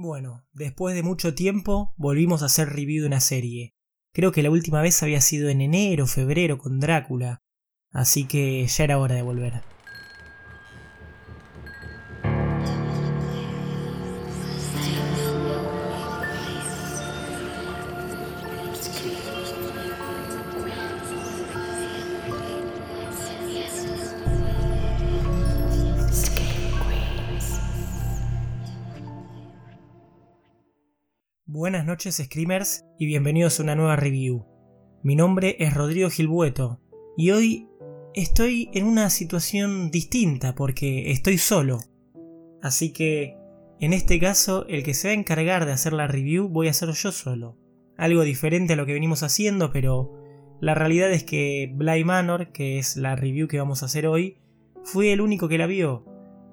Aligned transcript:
Bueno, 0.00 0.46
después 0.52 0.94
de 0.94 1.02
mucho 1.02 1.34
tiempo 1.34 1.92
volvimos 1.96 2.44
a 2.44 2.46
hacer 2.46 2.68
review 2.68 3.02
de 3.02 3.08
una 3.08 3.18
serie. 3.18 3.74
Creo 4.14 4.30
que 4.30 4.44
la 4.44 4.50
última 4.50 4.80
vez 4.80 5.02
había 5.02 5.20
sido 5.20 5.48
en 5.48 5.60
enero 5.60 6.06
febrero 6.06 6.56
con 6.56 6.78
Drácula, 6.78 7.42
así 7.90 8.24
que 8.24 8.64
ya 8.64 8.84
era 8.84 9.00
hora 9.00 9.16
de 9.16 9.22
volver. 9.22 9.54
Buenas 31.58 31.84
noches 31.84 32.22
Screamers 32.24 32.84
y 33.00 33.06
bienvenidos 33.06 33.58
a 33.58 33.64
una 33.64 33.74
nueva 33.74 33.96
review. 33.96 34.46
Mi 35.02 35.16
nombre 35.16 35.56
es 35.58 35.74
Rodrigo 35.74 36.08
Gilbueto 36.08 36.80
y 37.16 37.32
hoy 37.32 37.66
estoy 38.14 38.70
en 38.74 38.86
una 38.86 39.10
situación 39.10 39.90
distinta 39.90 40.54
porque 40.54 41.10
estoy 41.10 41.36
solo. 41.36 41.80
Así 42.62 42.92
que 42.92 43.36
en 43.80 43.92
este 43.92 44.20
caso 44.20 44.68
el 44.68 44.84
que 44.84 44.94
se 44.94 45.08
va 45.08 45.10
a 45.10 45.18
encargar 45.18 45.66
de 45.66 45.72
hacer 45.72 45.94
la 45.94 46.06
review 46.06 46.48
voy 46.48 46.68
a 46.68 46.72
ser 46.72 46.92
yo 46.92 47.10
solo. 47.10 47.58
Algo 47.96 48.22
diferente 48.22 48.74
a 48.74 48.76
lo 48.76 48.86
que 48.86 48.92
venimos 48.92 49.24
haciendo 49.24 49.72
pero 49.72 50.12
la 50.60 50.76
realidad 50.76 51.10
es 51.10 51.24
que 51.24 51.72
Bly 51.74 52.04
Manor, 52.04 52.52
que 52.52 52.78
es 52.78 52.96
la 52.96 53.16
review 53.16 53.48
que 53.48 53.58
vamos 53.58 53.82
a 53.82 53.86
hacer 53.86 54.06
hoy, 54.06 54.38
fui 54.84 55.08
el 55.08 55.20
único 55.20 55.48
que 55.48 55.58
la 55.58 55.66
vio. 55.66 56.04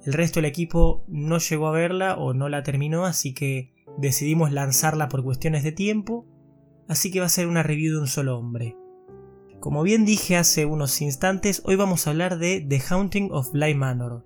El 0.03 0.13
resto 0.13 0.39
del 0.39 0.49
equipo 0.49 1.05
no 1.07 1.37
llegó 1.37 1.67
a 1.67 1.73
verla 1.73 2.17
o 2.17 2.33
no 2.33 2.49
la 2.49 2.63
terminó 2.63 3.05
así 3.05 3.35
que 3.35 3.74
decidimos 3.97 4.51
lanzarla 4.51 5.09
por 5.09 5.23
cuestiones 5.23 5.63
de 5.63 5.71
tiempo, 5.71 6.25
así 6.87 7.11
que 7.11 7.19
va 7.19 7.25
a 7.25 7.29
ser 7.29 7.47
una 7.47 7.63
review 7.63 7.95
de 7.95 8.01
un 8.01 8.07
solo 8.07 8.37
hombre. 8.37 8.75
Como 9.59 9.83
bien 9.83 10.05
dije 10.05 10.37
hace 10.37 10.65
unos 10.65 11.01
instantes, 11.01 11.61
hoy 11.65 11.75
vamos 11.75 12.05
a 12.05 12.11
hablar 12.11 12.37
de 12.37 12.61
The 12.61 12.81
Haunting 12.89 13.29
of 13.31 13.51
Bly 13.51 13.73
Manor. 13.73 14.25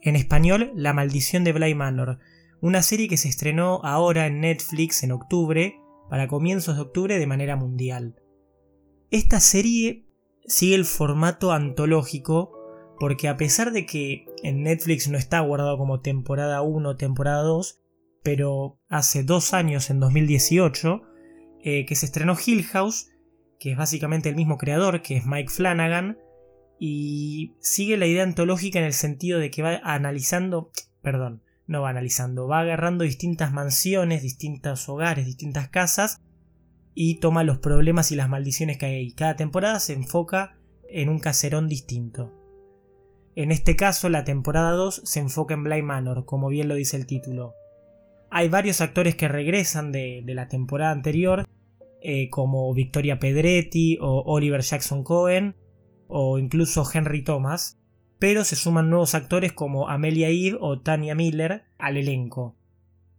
En 0.00 0.16
español, 0.16 0.72
La 0.74 0.92
maldición 0.92 1.44
de 1.44 1.52
Bly 1.52 1.74
Manor, 1.74 2.18
una 2.60 2.82
serie 2.82 3.08
que 3.08 3.16
se 3.16 3.28
estrenó 3.28 3.80
ahora 3.84 4.26
en 4.26 4.40
Netflix 4.40 5.02
en 5.02 5.12
octubre, 5.12 5.78
para 6.08 6.28
comienzos 6.28 6.76
de 6.76 6.82
octubre 6.82 7.18
de 7.18 7.26
manera 7.26 7.56
mundial. 7.56 8.16
Esta 9.10 9.40
serie 9.40 10.04
sigue 10.46 10.74
el 10.74 10.84
formato 10.84 11.52
antológico 11.52 12.52
porque 12.98 13.28
a 13.28 13.36
pesar 13.36 13.72
de 13.72 13.86
que 13.86 14.26
en 14.42 14.62
Netflix 14.62 15.08
no 15.08 15.18
está 15.18 15.40
guardado 15.40 15.78
como 15.78 16.00
temporada 16.00 16.62
1 16.62 16.88
o 16.88 16.96
temporada 16.96 17.42
2, 17.42 17.81
pero 18.22 18.78
hace 18.88 19.24
dos 19.24 19.54
años, 19.54 19.90
en 19.90 20.00
2018, 20.00 21.02
eh, 21.64 21.86
que 21.86 21.94
se 21.94 22.06
estrenó 22.06 22.36
Hill 22.44 22.64
House, 22.64 23.08
que 23.58 23.72
es 23.72 23.76
básicamente 23.76 24.28
el 24.28 24.36
mismo 24.36 24.58
creador, 24.58 25.02
que 25.02 25.16
es 25.16 25.26
Mike 25.26 25.50
Flanagan, 25.50 26.18
y 26.78 27.54
sigue 27.60 27.96
la 27.96 28.06
idea 28.06 28.24
antológica 28.24 28.78
en 28.78 28.84
el 28.84 28.92
sentido 28.92 29.38
de 29.38 29.50
que 29.50 29.62
va 29.62 29.80
analizando, 29.84 30.70
perdón, 31.00 31.42
no 31.66 31.82
va 31.82 31.90
analizando, 31.90 32.48
va 32.48 32.60
agarrando 32.60 33.04
distintas 33.04 33.52
mansiones, 33.52 34.22
distintos 34.22 34.88
hogares, 34.88 35.26
distintas 35.26 35.68
casas, 35.68 36.20
y 36.94 37.20
toma 37.20 37.44
los 37.44 37.58
problemas 37.58 38.12
y 38.12 38.16
las 38.16 38.28
maldiciones 38.28 38.78
que 38.78 38.86
hay. 38.86 39.12
Cada 39.12 39.36
temporada 39.36 39.80
se 39.80 39.92
enfoca 39.92 40.58
en 40.88 41.08
un 41.08 41.20
caserón 41.20 41.68
distinto. 41.68 42.32
En 43.34 43.50
este 43.50 43.76
caso, 43.76 44.08
la 44.08 44.24
temporada 44.24 44.72
2 44.72 45.02
se 45.04 45.20
enfoca 45.20 45.54
en 45.54 45.64
Bly 45.64 45.82
Manor, 45.82 46.26
como 46.26 46.48
bien 46.48 46.68
lo 46.68 46.74
dice 46.74 46.96
el 46.96 47.06
título. 47.06 47.54
Hay 48.34 48.48
varios 48.48 48.80
actores 48.80 49.14
que 49.14 49.28
regresan 49.28 49.92
de, 49.92 50.24
la 50.26 50.48
temporada 50.48 50.90
anterior, 50.90 51.46
eh, 52.00 52.30
como 52.30 52.72
Victoria 52.72 53.18
Pedretti 53.18 53.98
o 54.00 54.22
Oliver 54.24 54.62
Jackson 54.62 55.04
Cohen, 55.04 55.54
o 56.08 56.38
incluso 56.38 56.82
Henry 56.90 57.22
Thomas, 57.22 57.78
pero 58.18 58.44
se 58.44 58.56
suman 58.56 58.88
nuevos 58.88 59.14
actores 59.14 59.52
como 59.52 59.90
Amelia 59.90 60.30
Eve 60.30 60.56
o 60.58 60.80
Tanya 60.80 61.14
Miller 61.14 61.64
al 61.76 61.98
elenco. 61.98 62.56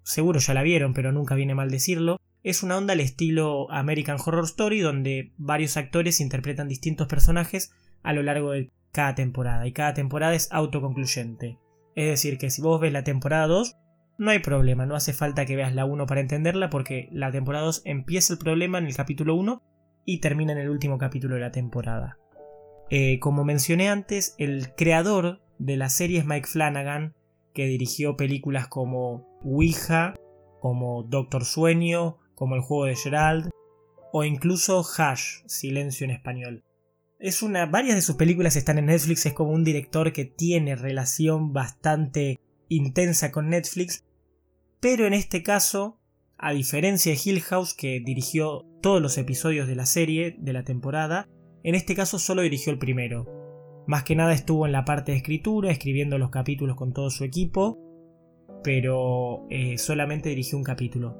Seguro 0.02 0.40
ya 0.40 0.56
la 0.56 0.64
vieron, 0.64 0.96
pero 0.96 1.12
nunca 1.12 1.36
viene 1.36 1.54
mal 1.54 1.70
decirlo. 1.70 2.18
Es 2.42 2.64
una 2.64 2.80
onda 2.80 2.94
al 2.94 3.00
estilo 3.00 3.70
American 3.70 4.18
Horror 4.20 4.46
Story, 4.46 4.80
donde 4.80 5.32
varios 5.38 5.78
actores 5.78 6.22
interpretan 6.22 6.68
distintos 6.68 7.06
personajes 7.06 7.72
a 8.02 8.14
lo 8.14 8.24
largo 8.24 8.50
de 8.50 8.72
cada 8.92 9.14
temporada, 9.14 9.68
y 9.68 9.74
cada 9.74 9.94
temporada 9.94 10.34
es 10.34 10.52
autoconcluyente. 10.52 11.60
Es 11.94 12.08
decir, 12.08 12.40
que 12.40 12.50
si 12.50 12.64
vos 12.64 12.82
ves 12.82 12.92
la 12.92 13.04
temporada 13.04 13.46
2, 13.46 13.76
no 14.24 14.32
hay 14.32 14.40
problema, 14.40 14.86
no 14.86 14.96
hace 14.96 15.12
falta 15.12 15.46
que 15.46 15.56
veas 15.58 15.76
la 15.76 15.86
1 15.86 16.06
para 16.08 16.22
entenderla 16.22 16.70
porque 16.70 17.10
la 17.12 17.32
temporada 17.32 17.66
2 17.66 17.82
empieza 17.84 18.34
el 18.34 18.40
problema 18.40 18.78
en 18.78 18.86
el 18.86 18.96
capítulo 18.96 19.36
1 19.36 19.62
y 20.06 20.20
termina 20.20 20.54
en 20.54 20.60
el 20.60 20.70
último 20.70 20.98
capítulo 20.98 21.36
de 21.36 21.42
la 21.42 21.52
temporada. 21.52 22.18
Eh, 22.90 23.20
como 23.20 23.44
mencioné 23.44 23.90
antes, 23.90 24.36
el 24.38 24.74
creador 24.76 25.42
de 25.60 25.76
la 25.76 25.90
serie 25.90 26.20
es 26.20 26.26
Mike 26.26 26.48
Flanagan, 26.48 27.16
que 27.54 27.66
dirigió 27.66 28.16
películas 28.16 28.68
como 28.68 29.28
Ouija, 29.44 30.16
como 30.62 31.04
Doctor 31.04 31.44
Sueño, 31.44 32.18
como 32.34 32.56
El 32.56 32.62
juego 32.62 32.86
de 32.86 32.96
Gerald, 32.96 33.50
o 34.14 34.24
incluso 34.24 34.80
Hush, 34.80 35.44
Silencio 35.48 36.06
en 36.06 36.12
español. 36.12 36.64
Es 37.20 37.44
una, 37.44 37.66
varias 37.66 37.96
de 37.96 38.02
sus 38.02 38.16
películas 38.16 38.56
están 38.56 38.78
en 38.78 38.86
Netflix, 38.86 39.26
es 39.26 39.34
como 39.34 39.52
un 39.52 39.66
director 39.66 40.14
que 40.14 40.26
tiene 40.26 40.76
relación 40.76 41.52
bastante 41.52 42.40
intensa 42.70 43.32
con 43.32 43.50
Netflix, 43.50 44.06
pero 44.84 45.08
en 45.08 45.14
este 45.14 45.44
caso, 45.44 45.98
a 46.38 46.52
diferencia 46.52 47.14
de 47.14 47.20
Hill 47.24 47.40
House 47.40 47.74
que 47.74 48.02
dirigió 48.06 48.66
todos 48.82 49.02
los 49.02 49.18
episodios 49.18 49.66
de 49.66 49.78
la 49.78 49.86
serie 49.86 50.36
de 50.38 50.52
la 50.52 50.66
temporada, 50.66 51.30
en 51.64 51.74
este 51.74 51.96
caso 51.96 52.20
solo 52.20 52.42
dirigió 52.42 52.74
el 52.74 52.80
primero. 52.80 53.84
Más 53.88 54.04
que 54.04 54.18
nada 54.18 54.34
estuvo 54.34 54.66
en 54.66 54.74
la 54.74 54.84
parte 54.84 55.14
de 55.14 55.20
escritura, 55.20 55.72
escribiendo 55.72 56.18
los 56.18 56.32
capítulos 56.32 56.76
con 56.76 56.92
todo 56.92 57.10
su 57.12 57.24
equipo, 57.24 57.80
pero 58.62 59.48
eh, 59.50 59.78
solamente 59.78 60.28
dirigió 60.28 60.58
un 60.58 60.66
capítulo. 60.66 61.18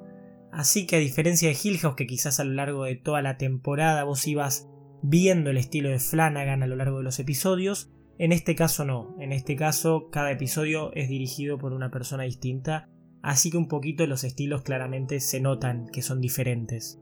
Así 0.52 0.86
que 0.86 0.98
a 0.98 1.00
diferencia 1.00 1.48
de 1.48 1.58
Hill 1.64 1.78
House, 1.78 1.96
que 1.96 2.06
quizás 2.06 2.42
a 2.42 2.44
lo 2.44 2.52
largo 2.52 2.84
de 2.84 2.98
toda 2.98 3.22
la 3.22 3.38
temporada 3.38 4.04
vos 4.04 4.28
ibas 4.28 4.68
viendo 5.04 5.52
el 5.52 5.58
estilo 5.58 5.88
de 5.88 6.00
Flanagan 6.00 6.64
a 6.64 6.68
lo 6.68 6.76
largo 6.76 6.98
de 6.98 7.06
los 7.06 7.18
episodios, 7.18 7.90
en 8.18 8.34
este 8.34 8.56
caso 8.56 8.84
no, 8.84 9.16
en 9.22 9.32
este 9.32 9.56
caso 9.56 10.10
cada 10.12 10.32
episodio 10.32 10.94
es 10.96 11.08
dirigido 11.08 11.58
por 11.58 11.72
una 11.72 11.92
persona 11.92 12.24
distinta, 12.24 12.90
así 13.24 13.50
que 13.50 13.58
un 13.58 13.68
poquito 13.68 14.06
los 14.06 14.24
estilos 14.24 14.62
claramente 14.62 15.20
se 15.20 15.40
notan 15.40 15.88
que 15.88 16.04
son 16.04 16.22
diferentes. 16.22 17.00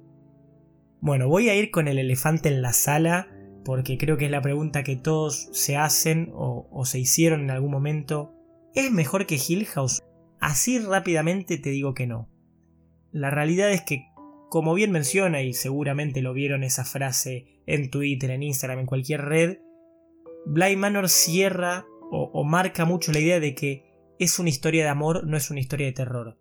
Bueno, 1.01 1.27
voy 1.27 1.49
a 1.49 1.55
ir 1.55 1.71
con 1.71 1.87
el 1.87 1.99
elefante 1.99 2.47
en 2.47 2.61
la 2.61 2.71
sala 2.71 3.27
porque 3.65 3.97
creo 3.97 4.17
que 4.17 4.25
es 4.25 4.31
la 4.31 4.41
pregunta 4.41 4.83
que 4.83 4.95
todos 4.95 5.49
se 5.51 5.75
hacen 5.75 6.31
o, 6.33 6.83
se 6.85 6.99
hicieron 6.99 7.41
en 7.41 7.51
algún 7.51 7.71
momento. 7.71 8.33
¿Es 8.73 8.91
mejor 8.91 9.25
que 9.25 9.39
Hill 9.45 9.65
House? 9.65 10.01
Así 10.39 10.79
rápidamente 10.79 11.57
te 11.57 11.71
digo 11.71 11.93
que 11.93 12.07
no. 12.07 12.29
La 13.11 13.29
realidad 13.29 13.71
es 13.71 13.81
que, 13.81 14.07
como 14.49 14.73
bien 14.73 14.91
menciona 14.91 15.41
y 15.41 15.53
seguramente 15.53 16.21
lo 16.21 16.33
vieron 16.33 16.63
esa 16.63 16.85
frase 16.85 17.61
en 17.65 17.89
Twitter, 17.89 18.31
en 18.31 18.43
Instagram, 18.43 18.79
en 18.79 18.85
cualquier 18.85 19.21
red, 19.21 19.57
Bly 20.45 20.75
Manor 20.75 21.09
cierra 21.09 21.85
o, 22.11 22.43
marca 22.43 22.83
mucho 22.85 23.11
la 23.11 23.19
idea 23.19 23.39
de 23.39 23.55
que 23.55 23.90
es 24.21 24.37
una 24.37 24.49
historia 24.49 24.83
de 24.83 24.89
amor, 24.89 25.25
no 25.25 25.35
es 25.35 25.49
una 25.49 25.61
historia 25.61 25.87
de 25.87 25.93
terror. 25.93 26.37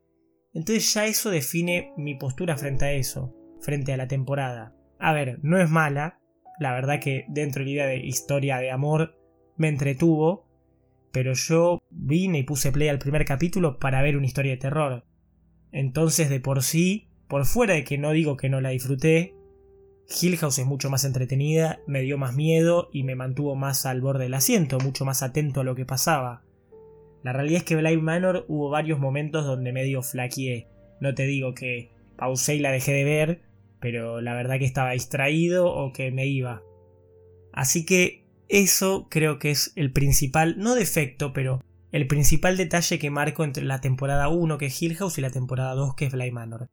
Entonces 0.53 0.93
ya 0.93 1.07
eso 1.07 1.31
define 1.31 1.95
mi 1.97 2.15
postura 2.15 2.59
frente 2.59 2.85
a 2.85 2.93
eso, 2.93 3.35
frente 3.63 3.95
a 3.95 3.97
la 3.97 4.07
temporada. 4.07 4.77
A 4.99 5.15
ver, 5.15 5.39
no 5.43 5.59
es 5.59 5.71
mala, 5.71 6.21
la 6.59 6.75
verdad 6.75 7.01
que 7.01 7.25
dentro 7.29 7.61
de 7.61 7.65
la 7.65 7.71
idea 7.71 7.87
de 7.87 8.05
historia 8.05 8.59
de 8.59 8.71
amor 8.71 9.17
me 9.57 9.69
entretuvo, 9.69 10.47
pero 11.11 11.33
yo 11.33 11.83
vine 11.89 12.41
y 12.41 12.43
puse 12.43 12.71
play 12.71 12.89
al 12.89 12.99
primer 12.99 13.25
capítulo 13.25 13.79
para 13.79 14.03
ver 14.03 14.19
una 14.19 14.27
historia 14.27 14.53
de 14.53 14.59
terror. 14.59 15.07
Entonces 15.73 16.29
de 16.29 16.39
por 16.39 16.63
sí, 16.63 17.09
por 17.29 17.47
fuera 17.47 17.73
de 17.73 17.85
que 17.85 17.97
no 17.97 18.11
digo 18.11 18.37
que 18.37 18.51
no 18.51 18.61
la 18.61 18.69
disfruté, 18.69 19.35
Hill 20.21 20.37
House 20.37 20.59
es 20.59 20.67
mucho 20.67 20.91
más 20.91 21.07
entretenida, 21.07 21.81
me 21.87 22.03
dio 22.03 22.19
más 22.19 22.35
miedo 22.35 22.91
y 22.93 23.05
me 23.05 23.17
mantuvo 23.17 23.55
más 23.55 23.87
al 23.87 24.03
borde 24.03 24.25
del 24.25 24.35
asiento, 24.35 24.79
mucho 24.81 25.07
más 25.07 25.23
atento 25.23 25.63
a 25.63 25.65
lo 25.65 25.75
que 25.75 25.87
pasaba. 25.87 26.43
La 27.23 27.33
realidad 27.33 27.59
es 27.59 27.65
que 27.65 27.77
Bly 27.77 27.99
Manor 27.99 28.45
hubo 28.49 28.71
varios 28.71 28.99
momentos 28.99 29.45
donde 29.45 29.73
medio 29.73 30.03
flaqueé. 30.03 30.69
No 31.01 31.15
te 31.15 31.25
digo 31.25 31.55
que 31.55 31.91
pausé 32.17 32.57
y 32.57 32.61
la 32.61 32.73
dejé 32.73 32.93
de 32.93 33.05
ver, 33.05 33.43
pero 33.81 34.21
la 34.21 34.35
verdad 34.35 34.59
que 34.59 34.65
estaba 34.65 34.93
distraído 34.93 35.73
o 35.73 35.93
que 35.93 36.11
me 36.11 36.27
iba. 36.27 36.63
Así 37.53 37.85
que 37.85 38.25
eso 38.49 39.09
creo 39.11 39.39
que 39.39 39.51
es 39.51 39.73
el 39.77 39.93
principal, 39.93 40.57
no 40.59 40.75
defecto, 40.75 41.33
pero 41.33 41.61
el 41.93 42.07
principal 42.07 42.57
detalle 42.57 42.99
que 42.99 43.11
marco 43.11 43.45
entre 43.45 43.65
la 43.65 43.81
temporada 43.81 44.29
1 44.29 44.59
que 44.59 44.67
es 44.67 44.83
Hill 44.83 44.97
House 44.97 45.19
y 45.19 45.23
la 45.23 45.31
temporada 45.31 45.75
2 45.75 45.95
que 45.95 46.07
es 46.07 46.13
Bly 46.13 46.31
Manor. 46.31 46.69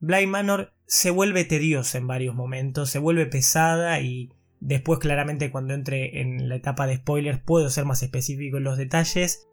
Bly 0.00 0.26
Manor 0.26 0.72
se 0.86 1.10
vuelve 1.10 1.44
tediosa 1.44 1.98
en 1.98 2.06
varios 2.06 2.34
momentos, 2.34 2.90
se 2.90 2.98
vuelve 2.98 3.26
pesada 3.26 4.00
y 4.00 4.30
después 4.60 4.98
claramente 4.98 5.50
cuando 5.50 5.74
entre 5.74 6.20
en 6.20 6.48
la 6.48 6.56
etapa 6.56 6.86
de 6.86 6.96
spoilers 6.96 7.40
puedo 7.40 7.70
ser 7.70 7.84
más 7.84 8.02
específico 8.02 8.58
en 8.58 8.64
los 8.64 8.76
detalles. 8.76 9.48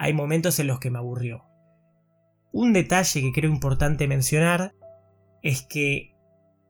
Hay 0.00 0.12
momentos 0.12 0.60
en 0.60 0.68
los 0.68 0.78
que 0.78 0.90
me 0.90 0.98
aburrió. 0.98 1.44
Un 2.52 2.72
detalle 2.72 3.20
que 3.20 3.32
creo 3.32 3.50
importante 3.50 4.06
mencionar 4.06 4.76
es 5.42 5.62
que 5.62 6.14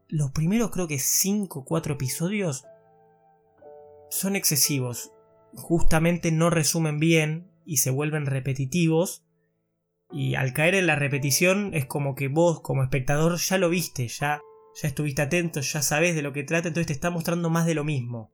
los 0.08 0.32
primeros 0.32 0.70
creo 0.70 0.88
que 0.88 0.98
5 0.98 1.58
o 1.58 1.64
4 1.66 1.94
episodios 1.94 2.64
son 4.08 4.34
excesivos. 4.34 5.12
Justamente 5.52 6.32
no 6.32 6.48
resumen 6.48 6.98
bien 6.98 7.50
y 7.66 7.76
se 7.76 7.90
vuelven 7.90 8.24
repetitivos. 8.24 9.26
Y 10.10 10.34
al 10.34 10.54
caer 10.54 10.74
en 10.74 10.86
la 10.86 10.96
repetición 10.96 11.74
es 11.74 11.84
como 11.84 12.14
que 12.14 12.28
vos 12.28 12.62
como 12.62 12.82
espectador 12.82 13.36
ya 13.36 13.58
lo 13.58 13.68
viste, 13.68 14.08
ya, 14.08 14.40
ya 14.80 14.88
estuviste 14.88 15.20
atento, 15.20 15.60
ya 15.60 15.82
sabes 15.82 16.14
de 16.14 16.22
lo 16.22 16.32
que 16.32 16.44
trata, 16.44 16.68
entonces 16.68 16.86
te 16.86 16.92
está 16.94 17.10
mostrando 17.10 17.50
más 17.50 17.66
de 17.66 17.74
lo 17.74 17.84
mismo. 17.84 18.32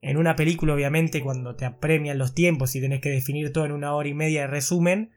En 0.00 0.16
una 0.16 0.36
película 0.36 0.74
obviamente 0.74 1.20
cuando 1.20 1.56
te 1.56 1.64
apremian 1.64 2.18
los 2.18 2.34
tiempos 2.34 2.74
y 2.76 2.80
tenés 2.80 3.00
que 3.00 3.10
definir 3.10 3.52
todo 3.52 3.64
en 3.64 3.72
una 3.72 3.94
hora 3.94 4.08
y 4.08 4.14
media 4.14 4.42
de 4.42 4.46
resumen, 4.46 5.10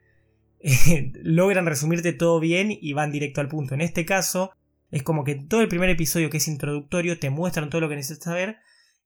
logran 1.24 1.66
resumirte 1.66 2.14
todo 2.14 2.40
bien 2.40 2.70
y 2.72 2.94
van 2.94 3.12
directo 3.12 3.42
al 3.42 3.50
punto. 3.50 3.76
En 3.76 3.82
este 3.82 4.06
caso 4.06 4.52
es 4.92 5.04
como 5.04 5.24
que 5.24 5.36
todo 5.36 5.62
el 5.62 5.68
primer 5.68 5.90
episodio 5.90 6.30
que 6.30 6.38
es 6.38 6.48
introductorio 6.48 7.20
te 7.20 7.30
muestran 7.30 7.70
todo 7.70 7.82
lo 7.82 7.90
que 7.90 7.96
necesitas 7.96 8.26
saber 8.26 8.58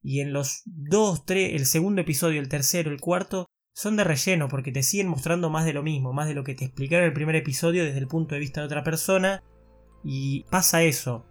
y 0.04 0.20
en 0.20 0.34
los 0.34 0.64
dos, 0.66 1.26
tres, 1.26 1.54
el 1.54 1.66
segundo 1.66 2.02
episodio, 2.02 2.42
el 2.42 2.50
tercero, 2.50 2.92
el 2.92 3.00
cuarto, 3.00 3.48
son 3.74 3.96
de 3.96 4.04
relleno 4.04 4.50
porque 4.50 4.72
te 4.72 4.84
siguen 4.84 5.08
mostrando 5.08 5.50
más 5.50 5.66
de 5.66 5.74
lo 5.74 5.82
mismo, 5.82 6.12
más 6.12 6.28
de 6.28 6.36
lo 6.36 6.44
que 6.44 6.56
te 6.56 6.66
explicaron 6.66 7.06
en 7.06 7.10
el 7.10 7.14
primer 7.14 7.36
episodio 7.36 7.86
desde 7.86 8.00
el 8.00 8.08
punto 8.08 8.36
de 8.36 8.42
vista 8.42 8.60
de 8.60 8.68
otra 8.68 8.84
persona. 8.84 9.42
Y 10.04 10.44
pasa 10.52 10.84
eso. 10.84 11.26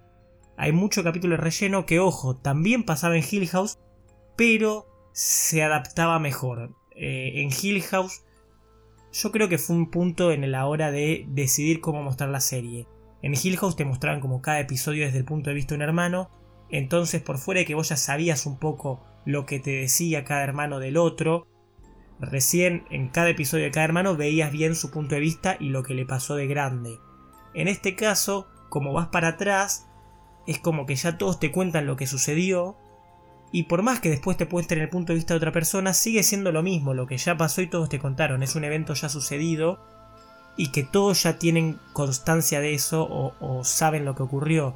Hay 0.57 0.73
mucho 0.73 1.05
capítulo 1.05 1.37
de 1.37 1.43
relleno 1.43 1.85
que, 1.85 2.01
ojo, 2.01 2.37
también 2.37 2.85
pasaba 2.85 3.17
en 3.17 3.25
Hill 3.31 3.47
House, 3.49 3.79
pero 4.37 4.87
se 5.13 5.63
adaptaba 5.63 6.19
mejor. 6.19 6.75
Eh, 6.95 7.43
en 7.43 7.51
Hill 7.51 7.83
House 7.83 8.25
yo 9.13 9.31
creo 9.31 9.49
que 9.49 9.59
fue 9.59 9.77
un 9.77 9.91
punto 9.91 10.33
en 10.33 10.51
la 10.51 10.67
hora 10.67 10.91
de 10.91 11.27
decidir 11.29 11.81
cómo 11.81 12.03
mostrar 12.03 12.31
la 12.31 12.41
serie. 12.41 12.87
En 13.21 13.35
Hill 13.35 13.59
House 13.59 13.77
te 13.77 13.85
mostraban 13.85 14.21
como 14.21 14.43
cada 14.43 14.61
episodio 14.61 15.05
desde 15.05 15.19
el 15.19 15.25
punto 15.25 15.51
de 15.51 15.55
vista 15.55 15.75
de 15.75 15.77
un 15.77 15.83
hermano, 15.83 16.31
entonces 16.71 17.23
por 17.23 17.39
fuera 17.39 17.61
de 17.61 17.67
que 17.67 17.75
vos 17.75 17.91
ya 17.91 17.97
sabías 17.97 18.47
un 18.47 18.59
poco 18.59 19.05
lo 19.25 19.47
que 19.47 19.61
te 19.61 19.71
decía 19.71 20.25
cada 20.25 20.43
hermano 20.43 20.81
del 20.81 20.97
otro, 20.97 21.47
Recién 22.23 22.85
en 22.91 23.09
cada 23.09 23.31
episodio 23.31 23.65
de 23.65 23.73
cada 23.73 23.85
hermano 23.85 24.17
veías 24.17 24.53
bien 24.53 24.77
su 24.77 24.93
punto 24.93 25.17
de 25.17 25.21
vista 25.21 25.57
y 25.59 25.71
lo 25.71 25.83
que 25.83 25.95
le 25.95 26.07
pasó 26.07 26.37
de 26.37 26.47
grande. 26.47 27.01
En 27.53 27.67
este 27.67 27.97
caso, 27.97 28.47
como 28.69 28.93
vas 28.93 29.09
para 29.09 29.29
atrás, 29.29 29.89
es 30.47 30.61
como 30.61 30.87
que 30.87 30.95
ya 30.95 31.19
todos 31.19 31.41
te 31.41 31.51
cuentan 31.51 31.85
lo 31.85 31.97
que 31.97 32.07
sucedió. 32.07 32.77
Y 33.53 33.65
por 33.65 33.83
más 33.83 34.01
que 34.01 34.09
después 34.09 34.37
te 34.39 34.47
puedes 34.47 34.67
tener 34.67 34.85
el 34.85 34.91
punto 34.91 35.13
de 35.13 35.17
vista 35.17 35.35
de 35.35 35.39
otra 35.39 35.53
persona, 35.53 35.93
sigue 35.93 36.23
siendo 36.23 36.53
lo 36.53 36.63
mismo, 36.63 36.95
lo 36.95 37.07
que 37.07 37.19
ya 37.19 37.37
pasó 37.37 37.61
y 37.61 37.67
todos 37.67 37.91
te 37.91 37.99
contaron. 37.99 38.43
Es 38.43 38.57
un 38.57 38.65
evento 38.65 38.95
ya 38.95 39.11
sucedido 39.11 39.79
y 40.57 40.73
que 40.73 40.83
todos 40.83 41.23
ya 41.23 41.39
tienen 41.39 41.79
constancia 41.93 42.61
de 42.61 42.75
eso 42.75 43.03
o, 43.03 43.35
o 43.41 43.63
saben 43.63 44.07
lo 44.07 44.15
que 44.15 44.23
ocurrió. 44.23 44.75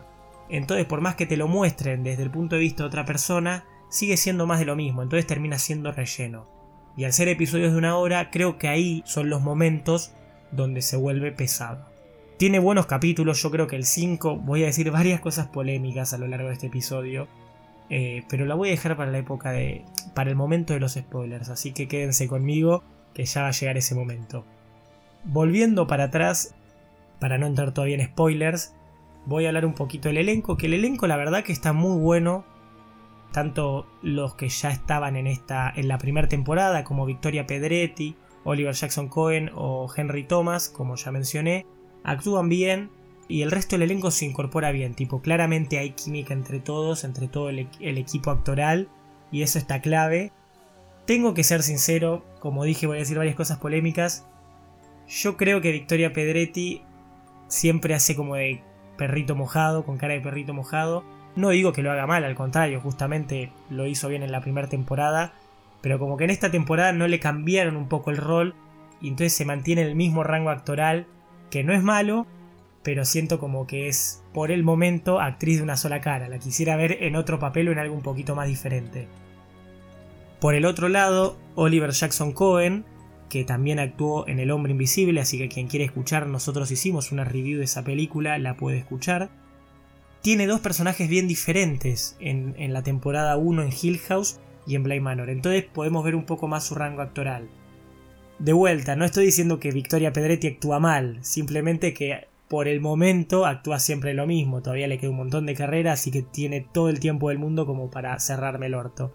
Entonces, 0.50 0.86
por 0.86 1.00
más 1.00 1.16
que 1.16 1.26
te 1.26 1.38
lo 1.38 1.48
muestren 1.48 2.04
desde 2.04 2.22
el 2.22 2.30
punto 2.30 2.56
de 2.56 2.60
vista 2.60 2.82
de 2.82 2.88
otra 2.88 3.06
persona, 3.06 3.64
sigue 3.88 4.18
siendo 4.18 4.46
más 4.46 4.58
de 4.58 4.66
lo 4.66 4.76
mismo. 4.76 5.02
Entonces 5.02 5.26
termina 5.26 5.58
siendo 5.58 5.90
relleno. 5.90 6.46
Y 6.96 7.04
al 7.04 7.12
ser 7.12 7.28
episodios 7.28 7.72
de 7.72 7.78
una 7.78 7.96
hora, 7.96 8.30
creo 8.30 8.58
que 8.58 8.68
ahí 8.68 9.02
son 9.06 9.30
los 9.30 9.40
momentos 9.42 10.12
donde 10.52 10.82
se 10.82 10.96
vuelve 10.96 11.32
pesado. 11.32 11.86
Tiene 12.38 12.58
buenos 12.58 12.86
capítulos, 12.86 13.42
yo 13.42 13.50
creo 13.50 13.66
que 13.66 13.76
el 13.76 13.84
5, 13.84 14.36
voy 14.36 14.62
a 14.62 14.66
decir 14.66 14.90
varias 14.90 15.20
cosas 15.20 15.46
polémicas 15.46 16.12
a 16.12 16.18
lo 16.18 16.26
largo 16.26 16.48
de 16.48 16.54
este 16.54 16.66
episodio, 16.66 17.28
eh, 17.90 18.24
pero 18.28 18.46
la 18.46 18.54
voy 18.54 18.68
a 18.68 18.72
dejar 18.72 18.96
para 18.96 19.10
la 19.10 19.18
época 19.18 19.52
de... 19.52 19.84
para 20.14 20.30
el 20.30 20.36
momento 20.36 20.74
de 20.74 20.80
los 20.80 20.94
spoilers, 20.94 21.48
así 21.48 21.72
que 21.72 21.88
quédense 21.88 22.28
conmigo, 22.28 22.82
que 23.14 23.24
ya 23.24 23.42
va 23.42 23.48
a 23.48 23.52
llegar 23.52 23.76
ese 23.76 23.94
momento. 23.94 24.44
Volviendo 25.24 25.86
para 25.86 26.04
atrás, 26.04 26.54
para 27.20 27.38
no 27.38 27.46
entrar 27.46 27.72
todavía 27.72 27.96
en 27.96 28.06
spoilers, 28.06 28.74
voy 29.24 29.44
a 29.44 29.48
hablar 29.48 29.66
un 29.66 29.74
poquito 29.74 30.08
del 30.08 30.18
elenco, 30.18 30.56
que 30.56 30.66
el 30.66 30.74
elenco 30.74 31.06
la 31.06 31.16
verdad 31.16 31.44
que 31.44 31.52
está 31.52 31.72
muy 31.72 31.98
bueno, 31.98 32.44
tanto 33.32 33.86
los 34.02 34.34
que 34.34 34.48
ya 34.48 34.70
estaban 34.70 35.16
en, 35.16 35.26
esta, 35.26 35.72
en 35.74 35.88
la 35.88 35.98
primera 35.98 36.28
temporada, 36.28 36.84
como 36.84 37.06
Victoria 37.06 37.46
Pedretti, 37.46 38.16
Oliver 38.44 38.74
Jackson 38.74 39.08
Cohen 39.08 39.50
o 39.54 39.88
Henry 39.94 40.24
Thomas, 40.24 40.68
como 40.68 40.96
ya 40.96 41.10
mencioné, 41.10 41.66
actúan 42.04 42.48
bien 42.48 42.90
y 43.28 43.42
el 43.42 43.50
resto 43.50 43.74
del 43.76 43.82
elenco 43.82 44.10
se 44.10 44.24
incorpora 44.24 44.70
bien. 44.70 44.94
Tipo, 44.94 45.20
claramente 45.20 45.78
hay 45.78 45.90
química 45.90 46.34
entre 46.34 46.60
todos, 46.60 47.04
entre 47.04 47.28
todo 47.28 47.48
el, 47.48 47.68
el 47.80 47.98
equipo 47.98 48.30
actoral, 48.30 48.88
y 49.30 49.42
eso 49.42 49.58
está 49.58 49.80
clave. 49.80 50.32
Tengo 51.06 51.34
que 51.34 51.44
ser 51.44 51.62
sincero, 51.62 52.24
como 52.40 52.64
dije, 52.64 52.86
voy 52.86 52.96
a 52.96 53.00
decir 53.00 53.18
varias 53.18 53.36
cosas 53.36 53.58
polémicas. 53.58 54.26
Yo 55.08 55.36
creo 55.36 55.60
que 55.60 55.72
Victoria 55.72 56.12
Pedretti 56.12 56.82
siempre 57.48 57.94
hace 57.94 58.16
como 58.16 58.36
de 58.36 58.62
perrito 58.96 59.34
mojado, 59.34 59.84
con 59.84 59.98
cara 59.98 60.14
de 60.14 60.20
perrito 60.20 60.54
mojado. 60.54 61.04
No 61.36 61.50
digo 61.50 61.72
que 61.72 61.82
lo 61.82 61.92
haga 61.92 62.06
mal, 62.06 62.24
al 62.24 62.34
contrario, 62.34 62.80
justamente 62.80 63.52
lo 63.70 63.86
hizo 63.86 64.08
bien 64.08 64.22
en 64.22 64.32
la 64.32 64.40
primera 64.40 64.68
temporada, 64.68 65.34
pero 65.82 65.98
como 65.98 66.16
que 66.16 66.24
en 66.24 66.30
esta 66.30 66.50
temporada 66.50 66.92
no 66.92 67.06
le 67.08 67.20
cambiaron 67.20 67.76
un 67.76 67.88
poco 67.88 68.10
el 68.10 68.16
rol 68.16 68.54
y 69.00 69.08
entonces 69.08 69.34
se 69.34 69.44
mantiene 69.44 69.82
el 69.82 69.94
mismo 69.94 70.24
rango 70.24 70.50
actoral, 70.50 71.06
que 71.50 71.62
no 71.62 71.74
es 71.74 71.82
malo, 71.82 72.26
pero 72.86 73.04
siento 73.04 73.40
como 73.40 73.66
que 73.66 73.88
es 73.88 74.22
por 74.32 74.52
el 74.52 74.62
momento 74.62 75.18
actriz 75.18 75.56
de 75.56 75.64
una 75.64 75.76
sola 75.76 76.00
cara, 76.00 76.28
la 76.28 76.38
quisiera 76.38 76.76
ver 76.76 76.98
en 77.00 77.16
otro 77.16 77.40
papel 77.40 77.66
o 77.66 77.72
en 77.72 77.80
algo 77.80 77.96
un 77.96 78.02
poquito 78.02 78.36
más 78.36 78.46
diferente. 78.46 79.08
Por 80.38 80.54
el 80.54 80.64
otro 80.64 80.88
lado, 80.88 81.36
Oliver 81.56 81.90
Jackson 81.90 82.30
Cohen, 82.30 82.84
que 83.28 83.42
también 83.42 83.80
actuó 83.80 84.28
en 84.28 84.38
El 84.38 84.52
Hombre 84.52 84.70
Invisible, 84.70 85.20
así 85.20 85.36
que 85.36 85.48
quien 85.48 85.66
quiere 85.66 85.84
escuchar, 85.84 86.28
nosotros 86.28 86.70
hicimos 86.70 87.10
una 87.10 87.24
review 87.24 87.58
de 87.58 87.64
esa 87.64 87.82
película, 87.82 88.38
la 88.38 88.56
puede 88.56 88.78
escuchar 88.78 89.30
tiene 90.26 90.48
dos 90.48 90.58
personajes 90.58 91.08
bien 91.08 91.28
diferentes 91.28 92.16
en, 92.18 92.72
la 92.72 92.82
temporada 92.82 93.36
1 93.36 93.62
en 93.62 93.70
Hill 93.80 94.00
House 94.08 94.40
y 94.66 94.74
en 94.74 94.82
Bly 94.82 94.98
Manor. 94.98 95.30
Entonces 95.30 95.64
podemos 95.72 96.04
ver 96.04 96.16
un 96.16 96.24
poco 96.24 96.48
más 96.48 96.64
su 96.64 96.74
rango 96.74 97.02
actoral. 97.02 97.48
De 98.40 98.52
vuelta, 98.52 98.96
no 98.96 99.04
estoy 99.04 99.26
diciendo 99.26 99.60
que 99.60 99.70
Victoria 99.70 100.12
Pedretti 100.12 100.48
actúa 100.48 100.80
mal, 100.80 101.18
simplemente 101.22 101.94
que 101.94 102.26
por 102.48 102.68
el 102.68 102.80
momento 102.80 103.46
actúa 103.46 103.78
siempre 103.78 104.14
lo 104.14 104.26
mismo. 104.26 104.62
Todavía 104.62 104.86
le 104.86 104.98
queda 104.98 105.10
un 105.10 105.16
montón 105.16 105.46
de 105.46 105.54
carrera, 105.54 105.92
así 105.92 106.10
que 106.10 106.22
tiene 106.22 106.60
todo 106.72 106.88
el 106.88 107.00
tiempo 107.00 107.28
del 107.28 107.38
mundo 107.38 107.66
como 107.66 107.90
para 107.90 108.18
cerrarme 108.20 108.66
el 108.66 108.74
orto. 108.74 109.14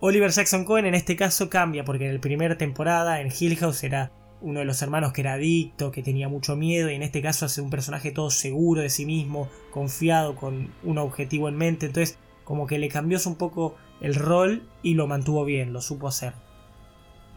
Oliver 0.00 0.30
Jackson 0.30 0.64
Cohen 0.64 0.86
en 0.86 0.94
este 0.94 1.16
caso 1.16 1.48
cambia, 1.48 1.84
porque 1.84 2.06
en 2.06 2.14
la 2.14 2.20
primera 2.20 2.58
temporada 2.58 3.20
en 3.20 3.32
Hill 3.36 3.56
House 3.56 3.84
era 3.84 4.12
uno 4.40 4.58
de 4.58 4.66
los 4.66 4.82
hermanos 4.82 5.12
que 5.12 5.22
era 5.22 5.34
adicto, 5.34 5.90
que 5.90 6.02
tenía 6.02 6.28
mucho 6.28 6.54
miedo, 6.56 6.90
y 6.90 6.94
en 6.94 7.02
este 7.02 7.22
caso 7.22 7.46
hace 7.46 7.62
un 7.62 7.70
personaje 7.70 8.10
todo 8.10 8.30
seguro 8.30 8.82
de 8.82 8.90
sí 8.90 9.06
mismo, 9.06 9.48
confiado, 9.70 10.36
con 10.36 10.74
un 10.82 10.98
objetivo 10.98 11.48
en 11.48 11.56
mente, 11.56 11.86
entonces 11.86 12.18
como 12.44 12.66
que 12.66 12.78
le 12.78 12.88
cambió 12.88 13.18
un 13.24 13.36
poco 13.36 13.76
el 14.02 14.14
rol 14.14 14.68
y 14.82 14.94
lo 14.94 15.06
mantuvo 15.06 15.46
bien, 15.46 15.72
lo 15.72 15.80
supo 15.80 16.08
hacer. 16.08 16.34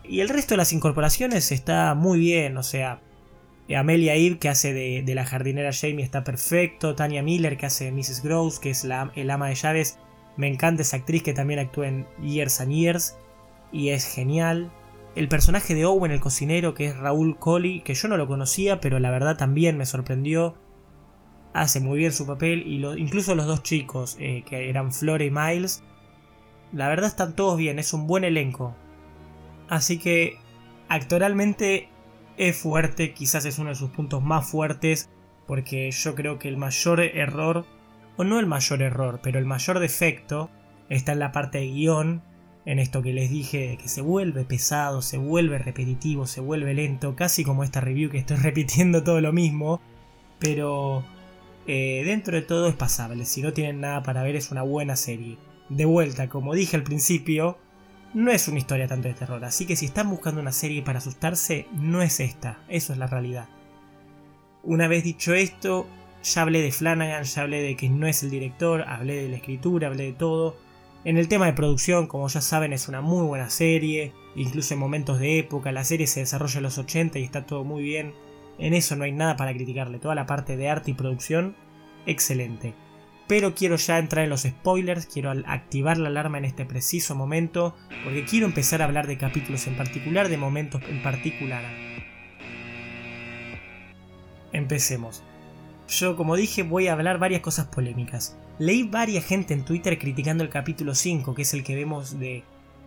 Y 0.03 0.19
el 0.19 0.27
resto 0.27 0.53
de 0.53 0.57
las 0.57 0.73
incorporaciones 0.73 1.51
está 1.53 1.93
muy 1.95 2.19
bien, 2.19 2.57
o 2.57 2.63
sea, 2.63 3.01
Amelia 3.75 4.15
Eve 4.15 4.37
que 4.37 4.49
hace 4.49 4.73
de, 4.73 5.15
la 5.15 5.25
jardinera 5.25 5.71
Jamie 5.73 6.03
está 6.03 6.23
perfecto, 6.23 6.95
Tanya 6.95 7.21
Miller 7.21 7.57
que 7.57 7.65
hace 7.65 7.85
de 7.85 7.91
Mrs. 7.91 8.23
Gross, 8.23 8.59
que 8.59 8.69
es 8.69 8.83
la, 8.83 9.11
el 9.15 9.29
ama 9.29 9.49
de 9.49 9.55
llaves, 9.55 9.99
me 10.37 10.47
encanta 10.47 10.83
esa 10.83 10.97
actriz 10.97 11.23
que 11.23 11.33
también 11.33 11.59
actúa 11.59 11.87
en 11.87 12.07
Years 12.21 12.61
and 12.61 12.71
Years 12.71 13.17
y 13.71 13.89
es 13.89 14.05
genial 14.05 14.71
el 15.17 15.27
personaje 15.29 15.73
de 15.73 15.83
Owen, 15.85 16.11
el 16.11 16.19
cocinero, 16.19 16.75
que 16.75 16.85
es 16.85 16.95
Raúl 16.95 17.39
Coley, 17.39 17.81
que 17.81 17.95
yo 17.95 18.07
no 18.07 18.17
lo 18.17 18.27
conocía, 18.27 18.79
pero 18.79 18.99
la 18.99 19.09
verdad 19.09 19.35
también 19.35 19.75
me 19.75 19.87
sorprendió. 19.87 20.55
Hace 21.53 21.79
muy 21.79 21.97
bien 21.97 22.11
su 22.11 22.27
papel 22.27 22.67
y 22.67 22.85
incluso 23.01 23.33
los 23.33 23.47
dos 23.47 23.63
chicos, 23.63 24.15
eh, 24.19 24.43
que 24.47 24.69
eran 24.69 24.93
Flora 24.93 25.23
y 25.23 25.31
Miles, 25.31 25.81
la 26.71 26.87
verdad 26.87 27.07
están 27.07 27.35
todos 27.35 27.57
bien, 27.57 27.79
es 27.79 27.93
un 27.93 28.05
buen 28.05 28.23
elenco. 28.25 28.75
Así 29.69 29.97
que 29.97 30.37
actoralmente 30.87 31.89
es 32.37 32.55
fuerte, 32.55 33.13
quizás 33.13 33.45
es 33.45 33.59
uno 33.59 33.69
de 33.69 33.75
sus 33.75 33.89
puntos 33.89 34.23
más 34.23 34.49
fuertes, 34.49 35.09
porque 35.45 35.91
yo 35.91 36.15
creo 36.15 36.39
que 36.39 36.47
el 36.47 36.57
mayor 36.57 37.01
error, 37.01 37.65
o 38.15 38.23
no 38.23 38.39
el 38.39 38.45
mayor 38.45 38.81
error, 38.81 39.19
pero 39.21 39.39
el 39.39 39.45
mayor 39.45 39.79
defecto, 39.79 40.49
está 40.89 41.11
en 41.13 41.19
la 41.19 41.31
parte 41.31 41.57
de 41.59 41.67
guion 41.67 42.21
en 42.65 42.79
esto 42.79 43.01
que 43.01 43.13
les 43.13 43.29
dije, 43.29 43.77
que 43.81 43.87
se 43.87 44.01
vuelve 44.01 44.43
pesado, 44.43 45.01
se 45.01 45.17
vuelve 45.17 45.57
repetitivo, 45.57 46.27
se 46.27 46.41
vuelve 46.41 46.73
lento, 46.73 47.15
casi 47.15 47.45
como 47.45 47.63
esta 47.63 47.79
review 47.79 48.09
que 48.09 48.17
estoy 48.17 48.37
repitiendo 48.41 49.03
todo 49.03 49.21
lo 49.21 49.31
mismo, 49.31 49.79
pero 50.37 51.03
eh, 51.65 52.03
dentro 52.05 52.35
de 52.35 52.41
todo 52.41 52.67
es 52.67 52.75
pasable, 52.75 53.23
si 53.23 53.41
no 53.41 53.53
tienen 53.53 53.79
nada 53.79 54.03
para 54.03 54.21
ver 54.21 54.35
es 54.35 54.51
una 54.51 54.63
buena 54.63 54.97
serie. 54.97 55.37
De 55.69 55.85
vuelta, 55.85 56.27
como 56.27 56.53
dije 56.53 56.75
al 56.75 56.83
principio, 56.83 57.57
no 58.17 58.31
es 58.31 58.47
una 58.47 58.57
historia 58.57 58.87
tanto 58.87 59.07
de 59.07 59.13
terror, 59.13 59.45
así 59.45 59.67
que 59.67 59.75
si 59.75 59.85
están 59.85 60.09
buscando 60.09 60.41
una 60.41 60.51
serie 60.51 60.81
para 60.81 60.97
asustarse, 60.97 61.67
no 61.73 62.01
es 62.01 62.19
esta, 62.19 62.57
eso 62.67 62.91
es 62.91 62.97
la 62.97 63.05
realidad. 63.05 63.47
Una 64.63 64.87
vez 64.87 65.03
dicho 65.03 65.35
esto, 65.35 65.85
ya 66.23 66.41
hablé 66.41 66.63
de 66.63 66.71
Flanagan, 66.71 67.25
ya 67.25 67.43
hablé 67.43 67.61
de 67.61 67.75
que 67.75 67.89
no 67.89 68.07
es 68.07 68.23
el 68.23 68.31
director, 68.31 68.81
hablé 68.87 69.21
de 69.21 69.29
la 69.29 69.35
escritura, 69.35 69.89
hablé 69.89 70.05
de 70.05 70.13
todo, 70.13 70.57
en 71.03 71.19
el 71.19 71.27
tema 71.27 71.45
de 71.45 71.53
producción, 71.53 72.07
como 72.07 72.27
ya 72.27 72.41
saben, 72.41 72.73
es 72.73 72.87
una 72.87 73.01
muy 73.01 73.23
buena 73.23 73.51
serie, 73.51 74.13
incluso 74.35 74.73
en 74.73 74.79
momentos 74.79 75.19
de 75.19 75.37
época, 75.37 75.71
la 75.71 75.83
serie 75.83 76.07
se 76.07 76.21
desarrolla 76.21 76.57
en 76.57 76.63
los 76.63 76.79
80 76.79 77.19
y 77.19 77.23
está 77.23 77.45
todo 77.45 77.63
muy 77.63 77.83
bien. 77.83 78.15
En 78.57 78.73
eso 78.73 78.95
no 78.95 79.03
hay 79.03 79.11
nada 79.11 79.37
para 79.37 79.53
criticarle. 79.53 79.99
Toda 79.99 80.15
la 80.15 80.25
parte 80.25 80.57
de 80.57 80.69
arte 80.69 80.89
y 80.89 80.95
producción, 80.95 81.55
excelente. 82.07 82.73
Pero 83.27 83.55
quiero 83.55 83.75
ya 83.75 83.99
entrar 83.99 84.23
en 84.23 84.29
los 84.29 84.43
spoilers, 84.43 85.05
quiero 85.05 85.31
activar 85.45 85.97
la 85.97 86.07
alarma 86.07 86.37
en 86.37 86.45
este 86.45 86.65
preciso 86.65 87.13
momento, 87.13 87.75
porque 88.05 88.23
quiero 88.23 88.45
empezar 88.45 88.81
a 88.81 88.85
hablar 88.85 89.05
de 89.05 89.17
capítulos 89.17 89.67
en 89.67 89.75
particular, 89.75 90.29
de 90.29 90.37
momentos 90.37 90.81
en 90.87 91.03
particular. 91.03 91.63
Empecemos. 94.53 95.23
Yo, 95.89 96.15
como 96.15 96.35
dije, 96.35 96.63
voy 96.63 96.87
a 96.87 96.93
hablar 96.93 97.19
varias 97.19 97.41
cosas 97.41 97.67
polémicas. 97.67 98.37
Leí 98.59 98.83
varias 98.83 99.25
gente 99.25 99.53
en 99.53 99.65
Twitter 99.65 99.99
criticando 99.99 100.43
el 100.43 100.49
capítulo 100.49 100.95
5, 100.95 101.35
que 101.35 101.41
es 101.41 101.53
el 101.53 101.63
que 101.63 101.75
vemos 101.75 102.17
de, 102.19 102.43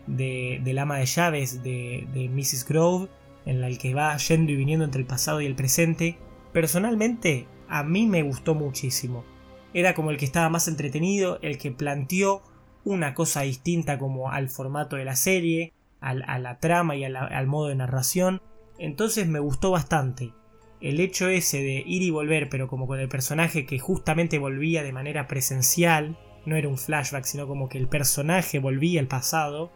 de 0.06 0.61
del 0.64 0.78
ama 0.78 0.99
de 0.99 1.06
llaves 1.06 1.62
de, 1.62 2.06
de 2.14 2.28
Mrs. 2.28 2.66
Grove, 2.66 3.09
en 3.44 3.62
el 3.62 3.78
que 3.78 3.94
va 3.94 4.16
yendo 4.16 4.52
y 4.52 4.56
viniendo 4.56 4.85
entre 4.85 5.02
el 5.02 5.06
pasado 5.06 5.40
y 5.40 5.47
el 5.47 5.54
presente. 5.54 6.18
Personalmente, 6.52 7.47
a 7.68 7.82
mí 7.85 8.06
me 8.06 8.23
gustó 8.23 8.54
muchísimo. 8.54 9.25
Era 9.73 9.95
como 9.95 10.11
el 10.11 10.17
que 10.17 10.25
estaba 10.25 10.49
más 10.49 10.69
entretenido, 10.69 11.39
el 11.43 11.59
que 11.59 11.71
planteó 11.71 12.43
una 12.85 13.15
cosa 13.15 13.43
distinta 13.43 13.99
como 13.99 14.31
al 14.31 14.49
formato 14.49 14.97
de 14.97 15.05
la 15.05 15.17
serie, 15.17 15.73
a 16.00 16.15
la 16.15 16.59
trama 16.59 16.97
y 16.97 17.05
al 17.05 17.47
modo 17.47 17.69
de 17.69 17.75
narración. 17.75 18.41
Entonces 18.79 19.27
me 19.29 19.39
gustó 19.39 19.71
bastante 19.71 20.33
el 20.81 20.99
hecho 21.00 21.29
ese 21.29 21.59
de 21.59 21.83
ir 21.87 22.03
y 22.03 22.11
volver, 22.11 22.49
pero 22.49 22.69
como 22.69 22.87
con 22.87 22.99
el 22.99 23.09
personaje 23.09 23.67
que 23.67 23.79
justamente 23.79 24.39
volvía 24.39 24.83
de 24.83 24.93
manera 24.93 25.27
presencial, 25.27 26.17
no 26.47 26.57
era 26.57 26.69
un 26.69 26.79
flashback, 26.79 27.25
sino 27.25 27.47
como 27.47 27.69
que 27.69 27.79
el 27.79 27.89
personaje 27.89 28.59
volvía 28.59 29.00
al 29.00 29.07
pasado, 29.07 29.71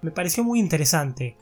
me 0.00 0.10
pareció 0.10 0.44
muy 0.44 0.58
interesante. 0.58 1.36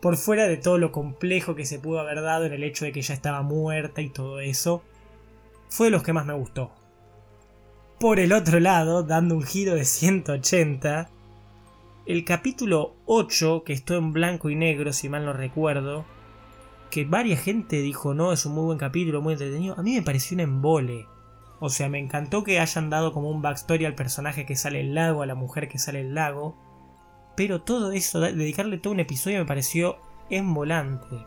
Por 0.00 0.16
fuera 0.16 0.46
de 0.46 0.56
todo 0.56 0.78
lo 0.78 0.92
complejo 0.92 1.54
que 1.54 1.66
se 1.66 1.78
pudo 1.78 2.00
haber 2.00 2.22
dado 2.22 2.44
en 2.44 2.52
el 2.52 2.64
hecho 2.64 2.84
de 2.84 2.92
que 2.92 3.02
ya 3.02 3.14
estaba 3.14 3.42
muerta 3.42 4.00
y 4.00 4.10
todo 4.10 4.40
eso, 4.40 4.82
fue 5.68 5.86
de 5.86 5.90
los 5.92 6.02
que 6.02 6.12
más 6.12 6.26
me 6.26 6.34
gustó. 6.34 6.72
Por 8.02 8.18
el 8.18 8.32
otro 8.32 8.58
lado, 8.58 9.04
dando 9.04 9.36
un 9.36 9.44
giro 9.44 9.76
de 9.76 9.84
180, 9.84 11.08
el 12.04 12.24
capítulo 12.24 12.96
8, 13.06 13.62
que 13.64 13.74
estuvo 13.74 13.96
en 13.96 14.12
blanco 14.12 14.50
y 14.50 14.56
negro, 14.56 14.92
si 14.92 15.08
mal 15.08 15.24
no 15.24 15.32
recuerdo, 15.32 16.04
que 16.90 17.04
varias 17.04 17.42
gente 17.42 17.80
dijo, 17.80 18.12
no, 18.12 18.32
es 18.32 18.44
un 18.44 18.54
muy 18.54 18.64
buen 18.64 18.78
capítulo, 18.78 19.22
muy 19.22 19.34
entretenido, 19.34 19.78
a 19.78 19.84
mí 19.84 19.94
me 19.94 20.02
pareció 20.02 20.34
un 20.34 20.40
embole. 20.40 21.06
O 21.60 21.68
sea, 21.70 21.88
me 21.88 22.00
encantó 22.00 22.42
que 22.42 22.58
hayan 22.58 22.90
dado 22.90 23.12
como 23.12 23.30
un 23.30 23.40
backstory 23.40 23.84
al 23.84 23.94
personaje 23.94 24.46
que 24.46 24.56
sale 24.56 24.80
el 24.80 24.96
lago, 24.96 25.22
a 25.22 25.26
la 25.26 25.36
mujer 25.36 25.68
que 25.68 25.78
sale 25.78 26.00
el 26.00 26.12
lago. 26.12 26.56
Pero 27.36 27.62
todo 27.62 27.92
eso, 27.92 28.18
dedicarle 28.18 28.78
todo 28.78 28.94
un 28.94 28.98
episodio 28.98 29.38
me 29.38 29.46
pareció 29.46 29.98
embolante. 30.28 31.24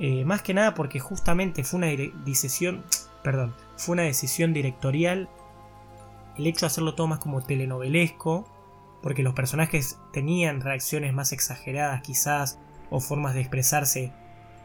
Eh, 0.00 0.24
más 0.24 0.42
que 0.42 0.52
nada 0.52 0.74
porque 0.74 0.98
justamente 0.98 1.62
fue 1.62 1.78
una 1.78 1.86
decisión, 2.24 2.82
perdón, 3.22 3.54
fue 3.76 3.92
una 3.92 4.02
decisión 4.02 4.52
directorial. 4.52 5.28
El 6.36 6.46
hecho 6.46 6.60
de 6.60 6.68
hacerlo 6.68 6.94
todo 6.94 7.06
más 7.06 7.18
como 7.18 7.42
telenovelesco, 7.42 8.48
porque 9.02 9.22
los 9.22 9.34
personajes 9.34 9.98
tenían 10.12 10.60
reacciones 10.60 11.12
más 11.12 11.32
exageradas 11.32 12.02
quizás, 12.02 12.58
o 12.90 13.00
formas 13.00 13.34
de 13.34 13.40
expresarse 13.40 14.12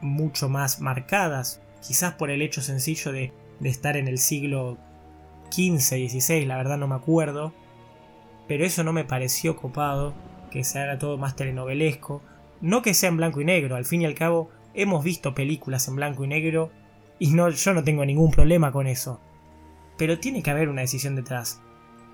mucho 0.01 0.50
más 0.50 0.79
marcadas, 0.79 1.62
quizás 1.86 2.13
por 2.13 2.29
el 2.29 2.41
hecho 2.41 2.62
sencillo 2.62 3.12
de, 3.12 3.33
estar 3.63 3.97
en 3.97 4.07
el 4.07 4.19
siglo 4.19 4.77
XV, 5.51 6.09
XVI, 6.09 6.45
la 6.45 6.57
verdad 6.57 6.77
no 6.77 6.88
me 6.88 6.95
acuerdo, 6.95 7.53
pero 8.47 8.65
eso 8.65 8.83
no 8.83 8.93
me 8.93 9.05
pareció 9.05 9.55
copado, 9.55 10.13
que 10.51 10.63
se 10.63 10.79
haga 10.79 11.00
todo 11.00 11.17
más 11.17 11.36
telenovelesco, 11.36 12.21
no 12.62 12.81
que 12.81 12.93
sea 12.93 13.09
en 13.09 13.17
blanco 13.17 13.41
y 13.41 13.45
negro, 13.45 13.75
al 13.75 13.86
fin 13.86 14.01
y 14.01 14.05
al 14.05 14.13
cabo 14.13 14.50
hemos 14.74 15.03
visto 15.03 15.33
películas 15.33 15.88
en 15.88 15.95
blanco 15.95 16.24
y 16.24 16.27
negro 16.27 16.71
y 17.19 17.31
no, 17.31 17.50
yo 17.50 17.74
no 17.74 17.83
tengo 17.83 18.05
ningún 18.05 18.31
problema 18.31 18.71
con 18.71 18.88
eso, 18.88 19.19
pero 19.97 20.19
tiene 20.19 20.43
que 20.43 20.51
haber 20.51 20.69
una 20.69 20.81
decisión 20.81 21.15
detrás. 21.15 21.61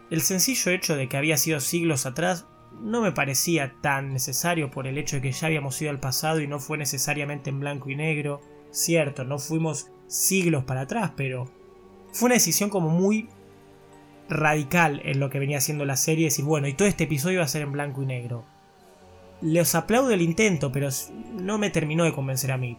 El 0.10 0.22
sencillo 0.22 0.72
hecho 0.72 0.96
de 0.96 1.08
que 1.10 1.18
había 1.18 1.38
sido 1.38 1.60
siglos 1.60 2.06
atrás 2.06 2.46
no 2.82 3.02
me 3.02 3.12
parecía 3.12 3.76
tan 3.82 4.14
necesario 4.14 4.72
por 4.72 4.88
el 4.88 4.98
hecho 4.98 5.18
de 5.18 5.22
que 5.22 5.32
ya 5.32 5.48
habíamos 5.48 5.82
ido 5.82 5.92
al 5.92 6.00
pasado 6.00 6.42
y 6.42 6.48
no 6.48 6.60
fue 6.60 6.78
necesariamente 6.78 7.50
en 7.50 7.60
blanco 7.60 7.90
y 7.90 7.96
negro. 7.96 8.42
Cierto, 8.72 9.24
no 9.24 9.40
fuimos 9.40 9.92
siglos 10.08 10.64
para 10.64 10.82
atrás, 10.82 11.12
pero 11.16 11.50
fue 12.12 12.28
una 12.28 12.36
decisión 12.36 12.70
como 12.70 12.90
muy 12.90 13.30
radical 14.30 15.02
en 15.06 15.20
lo 15.20 15.30
que 15.30 15.40
venía 15.40 15.58
haciendo 15.58 15.86
la 15.86 15.98
serie, 15.98 16.26
decir, 16.26 16.46
bueno, 16.46 16.68
y 16.68 16.74
todo 16.74 16.88
este 16.88 17.06
episodio 17.06 17.40
va 17.40 17.46
a 17.46 17.50
ser 17.50 17.62
en 17.62 17.72
blanco 17.72 18.02
y 18.04 18.06
negro. 18.06 18.46
Les 19.42 19.76
aplaudo 19.76 20.12
el 20.12 20.22
intento, 20.22 20.72
pero 20.72 20.90
no 21.34 21.58
me 21.58 21.70
terminó 21.70 22.04
de 22.04 22.14
convencer 22.14 22.52
a 22.52 22.58
mí. 22.58 22.78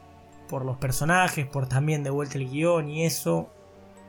Por 0.48 0.64
los 0.64 0.76
personajes, 0.76 1.46
por 1.46 1.68
también 1.68 2.02
de 2.02 2.10
vuelta 2.10 2.38
el 2.38 2.48
guion 2.48 2.88
y 2.88 3.04
eso, 3.04 3.50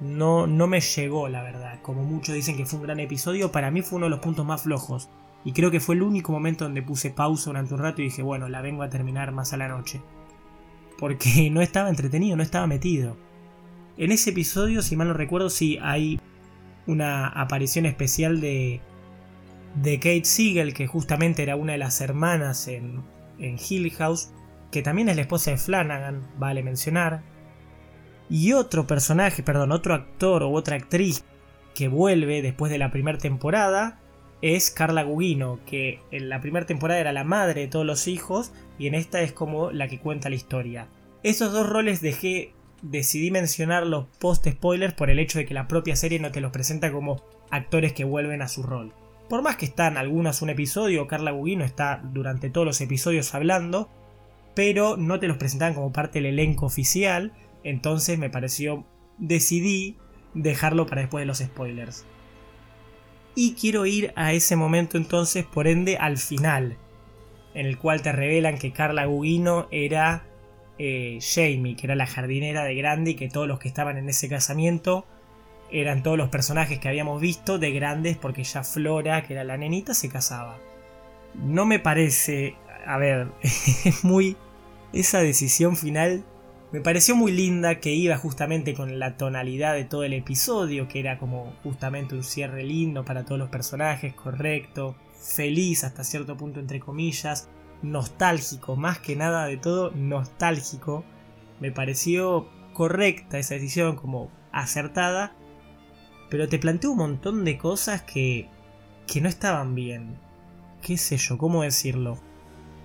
no, 0.01 0.47
no 0.47 0.67
me 0.67 0.81
llegó, 0.81 1.29
la 1.29 1.41
verdad. 1.41 1.79
Como 1.81 2.03
muchos 2.03 2.35
dicen 2.35 2.57
que 2.57 2.65
fue 2.65 2.79
un 2.79 2.85
gran 2.85 2.99
episodio, 2.99 3.51
para 3.51 3.71
mí 3.71 3.81
fue 3.81 3.97
uno 3.97 4.07
de 4.07 4.11
los 4.11 4.19
puntos 4.19 4.45
más 4.45 4.63
flojos. 4.63 5.09
Y 5.43 5.53
creo 5.53 5.71
que 5.71 5.79
fue 5.79 5.95
el 5.95 6.01
único 6.01 6.31
momento 6.31 6.65
donde 6.65 6.81
puse 6.81 7.11
pausa 7.11 7.51
durante 7.51 7.73
un 7.73 7.79
rato 7.79 8.01
y 8.01 8.05
dije, 8.05 8.23
bueno, 8.23 8.49
la 8.49 8.61
vengo 8.61 8.83
a 8.83 8.89
terminar 8.89 9.31
más 9.31 9.53
a 9.53 9.57
la 9.57 9.67
noche. 9.67 10.01
Porque 10.97 11.49
no 11.51 11.61
estaba 11.61 11.89
entretenido, 11.89 12.35
no 12.35 12.43
estaba 12.43 12.67
metido. 12.67 13.15
En 13.97 14.11
ese 14.11 14.31
episodio, 14.31 14.81
si 14.81 14.95
mal 14.95 15.07
no 15.07 15.13
recuerdo, 15.13 15.49
sí 15.49 15.77
hay 15.81 16.19
una 16.87 17.27
aparición 17.27 17.85
especial 17.85 18.41
de, 18.41 18.81
de 19.75 19.97
Kate 19.99 20.25
Siegel, 20.25 20.73
que 20.73 20.87
justamente 20.87 21.43
era 21.43 21.55
una 21.55 21.73
de 21.73 21.77
las 21.77 22.01
hermanas 22.01 22.67
en, 22.67 23.01
en 23.39 23.57
Hill 23.57 23.91
House, 23.91 24.31
que 24.71 24.81
también 24.81 25.07
es 25.07 25.15
la 25.15 25.21
esposa 25.21 25.51
de 25.51 25.57
Flanagan, 25.57 26.27
vale 26.37 26.63
mencionar. 26.63 27.23
Y 28.29 28.53
otro 28.53 28.88
personaje, 28.88 29.44
perdón, 29.44 29.72
otro 29.72 29.94
actor 29.94 30.44
o 30.44 30.51
otra 30.51 30.75
actriz 30.75 31.24
que 31.74 31.88
vuelve 31.88 32.41
después 32.41 32.72
de 32.72 32.77
la 32.77 32.91
primera 32.91 33.17
temporada 33.17 34.00
es 34.41 34.72
Carla 34.72 35.03
Gugino, 35.03 35.60
que 35.65 36.00
en 36.12 36.29
la 36.29 36.41
primera 36.41 36.65
temporada 36.65 37.00
era 37.00 37.13
la 37.13 37.24
madre 37.24 37.62
de 37.62 37.67
todos 37.67 37.86
los 37.86 38.08
hijos 38.08 38.51
y 38.77 38.88
en 38.88 38.96
esta 38.96 39.22
es 39.22 39.34
como 39.34 39.72
la 39.72 39.88
que 39.88 40.00
cuenta 40.00 40.29
la 40.29 40.36
historia. 40.36 40.88
Esos 41.24 41.51
dos 41.51 41.67
roles 41.67 42.01
dejé, 42.01 42.53
decidí 42.82 43.32
mencionarlos 43.32 44.08
post 44.20 44.48
spoilers 44.48 44.94
por 44.94 45.10
el 45.10 45.20
hecho 45.20 45.39
de 45.39 45.46
que 45.46 45.53
la 45.53 45.67
propia 45.67 45.96
serie 45.96 46.20
no 46.20 46.32
te 46.32 46.41
los 46.41 46.51
presenta 46.51 46.91
como 46.91 47.24
actores 47.50 47.94
que 47.94 48.03
vuelven 48.03 48.41
a 48.41 48.48
su 48.48 48.63
rol. 48.63 48.94
Por 49.29 49.41
más 49.41 49.55
que 49.55 49.65
están 49.65 49.98
algunos 49.98 50.41
un 50.41 50.51
episodio, 50.51 51.08
Carla 51.08 51.32
Gugino 51.32 51.63
está 51.63 52.01
durante 52.03 52.50
todos 52.50 52.67
los 52.67 52.82
episodios 52.82 53.34
hablando, 53.34 53.89
pero 54.53 54.98
no 54.98 55.20
te 55.20 55.27
los 55.27 55.38
presentaban 55.38 55.74
como 55.74 55.91
parte 55.91 56.20
del 56.20 56.27
elenco 56.27 56.67
oficial, 56.67 57.34
entonces 57.65 58.19
me 58.19 58.29
pareció, 58.29 58.86
decidí 59.17 59.98
dejarlo 60.36 60.86
para 60.86 61.01
después 61.01 61.24
de 61.24 61.25
los 61.25 61.39
spoilers. 61.39 62.05
Y 63.34 63.55
quiero 63.55 63.86
ir 63.86 64.13
a 64.15 64.31
ese 64.31 64.55
momento 64.55 64.98
entonces, 64.98 65.43
por 65.43 65.67
ende, 65.67 65.98
al 65.98 66.17
final, 66.17 66.77
en 67.55 67.65
el 67.65 67.77
cual 67.77 68.03
te 68.03 68.12
revelan 68.12 68.60
que 68.60 68.72
Carla 68.72 69.05
Gugino 69.05 69.67
era 69.72 70.27
eh, 70.77 71.17
Jamie, 71.19 71.75
que 71.75 71.88
era 71.88 71.95
la 71.95 72.05
jardinera 72.05 72.63
de 72.63 72.75
Grande 72.75 73.12
y 73.12 73.15
que 73.15 73.29
todos 73.29 73.48
los 73.48 73.60
que 73.60 73.67
estaban 73.67 73.98
en 73.98 74.07
ese 74.07 74.29
casamiento 74.29 75.05
eran 75.72 76.03
todos 76.03 76.17
los 76.17 76.29
personajes 76.29 76.77
que 76.77 76.88
habíamos 76.88 77.19
visto 77.19 77.57
de 77.57 77.72
grandes 77.72 78.15
porque 78.15 78.43
ya 78.43 78.63
Flora, 78.63 79.24
que 79.24 79.34
era 79.34 79.43
la 79.43 79.57
nenita, 79.57 79.95
se 79.95 80.10
casaba. 80.10 80.60
No 81.34 81.65
me 81.65 81.79
parece, 81.79 82.55
a 82.86 82.98
ver, 83.00 83.27
es 83.41 84.03
muy... 84.03 84.38
Esa 84.93 85.19
decisión 85.19 85.75
final 85.75 86.24
me 86.72 86.81
pareció 86.81 87.15
muy 87.15 87.31
linda 87.31 87.79
que 87.79 87.93
iba 87.93 88.17
justamente 88.17 88.74
con 88.74 89.00
la 89.00 89.17
tonalidad 89.17 89.74
de 89.75 89.86
todo 89.86 90.03
el 90.03 90.13
episodio, 90.13 90.88
que 90.88 91.00
era 91.00 91.17
como 91.17 91.53
justamente 91.63 92.15
un 92.15 92.24
cierre 92.24 92.63
lindo 92.63 93.05
para 93.05 93.24
todos 93.24 93.39
los 93.39 93.50
personajes, 93.50 94.13
correcto, 94.13 94.95
feliz 95.13 95.84
hasta 95.84 96.03
cierto 96.03 96.36
punto 96.36 96.60
entre 96.60 96.79
comillas, 96.79 97.50
nostálgico, 97.81 98.75
más 98.75 99.00
que 99.00 99.15
nada 99.15 99.45
de 99.45 99.57
todo 99.57 99.91
nostálgico. 99.91 101.03
Me 101.60 101.72
pareció 101.72 102.50
correcta 102.74 103.38
esa 103.38 103.53
decisión, 103.53 103.95
como 103.95 104.29
acertada, 104.51 105.36
pero 106.29 106.50
te 106.50 106.60
planteó 106.60 106.91
un 106.91 106.98
montón 106.98 107.45
de 107.45 107.57
cosas 107.57 108.01
que, 108.01 108.50
que 109.07 109.22
no 109.22 109.29
estaban 109.29 109.75
bien. 109.75 110.17
¿Qué 110.81 110.98
sé 110.98 111.17
yo? 111.17 111.38
¿Cómo 111.38 111.63
decirlo? 111.63 112.19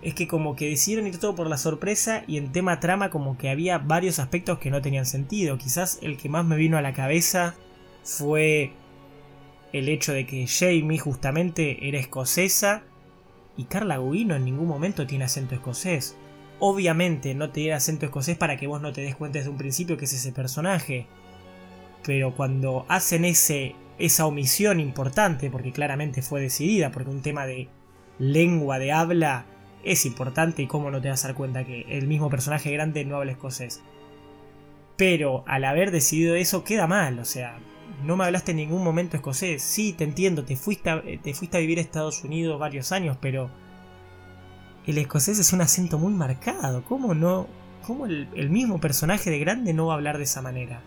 Es 0.02 0.14
que 0.14 0.26
como 0.26 0.57
que 0.57 0.69
decidieron 0.69 1.07
ir 1.07 1.19
todo 1.19 1.35
por 1.35 1.47
la 1.47 1.59
sorpresa 1.59 2.25
y 2.26 2.38
en 2.38 2.52
tema 2.52 2.80
trama 2.80 3.11
como 3.11 3.37
que 3.37 3.50
había 3.50 3.78
varios 3.78 4.19
aspectos 4.19 4.59
que 4.59 4.71
no 4.71 4.80
tenían 4.80 5.07
sentido. 5.07 5.59
Quizás 5.59 5.99
el 6.02 6.16
que 6.16 6.28
más 6.28 6.45
me 6.45 6.57
vino 6.57 6.78
a 6.78 6.83
la 6.83 6.95
cabeza 6.95 7.54
fue 8.02 8.73
el 9.73 9.88
hecho 9.88 10.12
de 10.12 10.26
que 10.26 10.47
Jamie 10.47 10.99
justamente 10.99 11.87
era 11.87 11.99
escocesa 11.99 12.83
y 13.57 13.64
Carla 13.64 13.99
Gugino 13.99 14.35
en 14.35 14.45
ningún 14.45 14.69
momento 14.69 15.07
tiene 15.07 15.25
acento 15.25 15.54
escocés. 15.54 16.16
Obviamente 16.61 17.35
no 17.35 17.50
tiene 17.50 17.75
acento 17.75 18.07
escocés 18.07 18.38
para 18.38 18.57
que 18.57 18.66
vos 18.66 18.80
no 18.80 18.92
te 18.92 19.02
des 19.02 19.16
cuenta 19.16 19.38
desde 19.38 19.50
un 19.50 19.59
principio 19.59 19.99
que 19.99 20.07
es 20.07 20.12
ese 20.14 20.33
personaje. 20.33 21.07
Pero 22.04 22.35
cuando 22.35 22.87
hacen 22.88 23.26
ese, 23.26 23.75
esa 23.99 24.25
omisión 24.25 24.80
importante, 24.80 25.50
porque 25.50 25.73
claramente 25.73 26.23
fue 26.23 26.40
decidida, 26.40 26.90
porque 26.90 27.11
un 27.11 27.21
tema 27.21 27.45
de 27.45 27.69
lengua 28.19 28.78
de 28.78 28.92
habla 28.92 29.45
es 29.84 30.06
importante 30.06 30.62
y 30.62 30.66
cómo 30.66 30.90
no 30.90 31.00
te 31.00 31.08
vas 31.08 31.25
a 31.25 31.28
dar 31.28 31.37
cuenta 31.37 31.64
que 31.64 31.82
el 31.88 32.06
mismo 32.06 32.30
personaje 32.30 32.70
grande 32.72 33.04
no 33.04 33.16
habla 33.16 33.32
escocés. 33.32 33.82
Pero 34.96 35.44
al 35.46 35.64
haber 35.64 35.90
decidido 35.90 36.34
eso 36.34 36.64
queda 36.64 36.87
mal, 36.87 37.18
o 37.18 37.25
sea, 37.25 37.58
no 38.04 38.16
me 38.16 38.25
hablaste 38.25 38.50
en 38.52 38.58
ningún 38.58 38.84
momento 38.84 39.16
escocés. 39.16 39.62
Sí, 39.62 39.92
te 39.92 40.04
entiendo, 40.04 40.44
te 40.44 40.56
fuiste 40.56 40.90
a, 40.90 41.02
te 41.22 41.34
fuiste 41.34 41.56
a 41.56 41.60
vivir 41.60 41.78
a 41.78 41.82
Estados 41.82 42.22
Unidos 42.25 42.58
varios 42.58 42.92
años, 42.92 43.16
pero 43.20 43.50
el 44.87 44.99
escocés 44.99 45.38
es 45.38 45.52
un 45.52 45.62
acento 45.62 45.99
muy 45.99 46.12
marcado. 46.12 46.84
¿Cómo 46.84 47.14
no? 47.14 47.46
¿Cómo 47.87 48.06
el, 48.06 48.28
el 48.34 48.50
mismo 48.50 48.80
personaje 48.80 49.30
de 49.30 49.38
grande 49.38 49.72
no 49.72 49.87
va 49.87 49.94
a 49.94 49.96
hablar 49.96 50.18
de 50.18 50.25
esa 50.25 50.42
manera? 50.42 50.82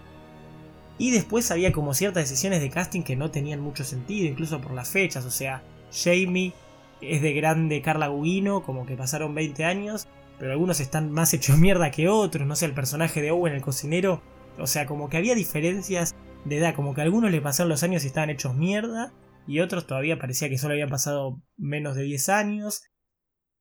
Y 1.00 1.10
después 1.10 1.50
había 1.50 1.72
como 1.72 1.94
ciertas 1.94 2.30
decisiones 2.30 2.62
de 2.62 2.70
casting 2.70 3.02
que 3.02 3.16
no 3.16 3.32
tenían 3.32 3.60
mucho 3.60 3.84
sentido, 3.84 4.28
incluso 4.28 4.62
por 4.62 4.74
las 4.74 4.90
fechas. 4.90 5.26
O 5.26 5.32
sea, 5.32 5.64
Jamie 5.92 6.54
es 7.02 7.22
de 7.22 7.34
grande 7.34 7.82
Carla 7.82 8.08
Gugino, 8.08 8.64
como 8.64 8.86
que 8.86 8.98
pasaron 8.98 9.36
20 9.36 9.66
años, 9.66 10.08
pero 10.40 10.52
algunos 10.52 10.80
están 10.80 11.12
más 11.12 11.34
hechos 11.34 11.58
mierda 11.58 11.92
que 11.92 12.10
otros. 12.10 12.48
No 12.48 12.56
sé, 12.56 12.66
el 12.66 12.74
personaje 12.74 13.22
de 13.22 13.32
Owen, 13.32 13.54
el 13.54 13.62
cocinero. 13.62 14.22
O 14.60 14.68
sea, 14.68 14.86
como 14.86 15.10
que 15.10 15.18
había 15.18 15.36
diferencias 15.36 16.16
de 16.46 16.58
edad, 16.58 16.76
como 16.76 16.94
que 16.94 17.02
algunos 17.02 17.32
le 17.32 17.42
pasaron 17.42 17.70
los 17.70 17.84
años 17.84 18.04
y 18.04 18.08
estaban 18.08 18.30
hechos 18.30 18.56
mierda, 18.56 19.14
y 19.48 19.60
otros 19.60 19.88
todavía 19.88 20.20
parecía 20.20 20.50
que 20.50 20.58
solo 20.58 20.74
habían 20.74 20.90
pasado 20.90 21.42
menos 21.58 21.96
de 21.96 22.04
10 22.04 22.30
años. 22.30 22.84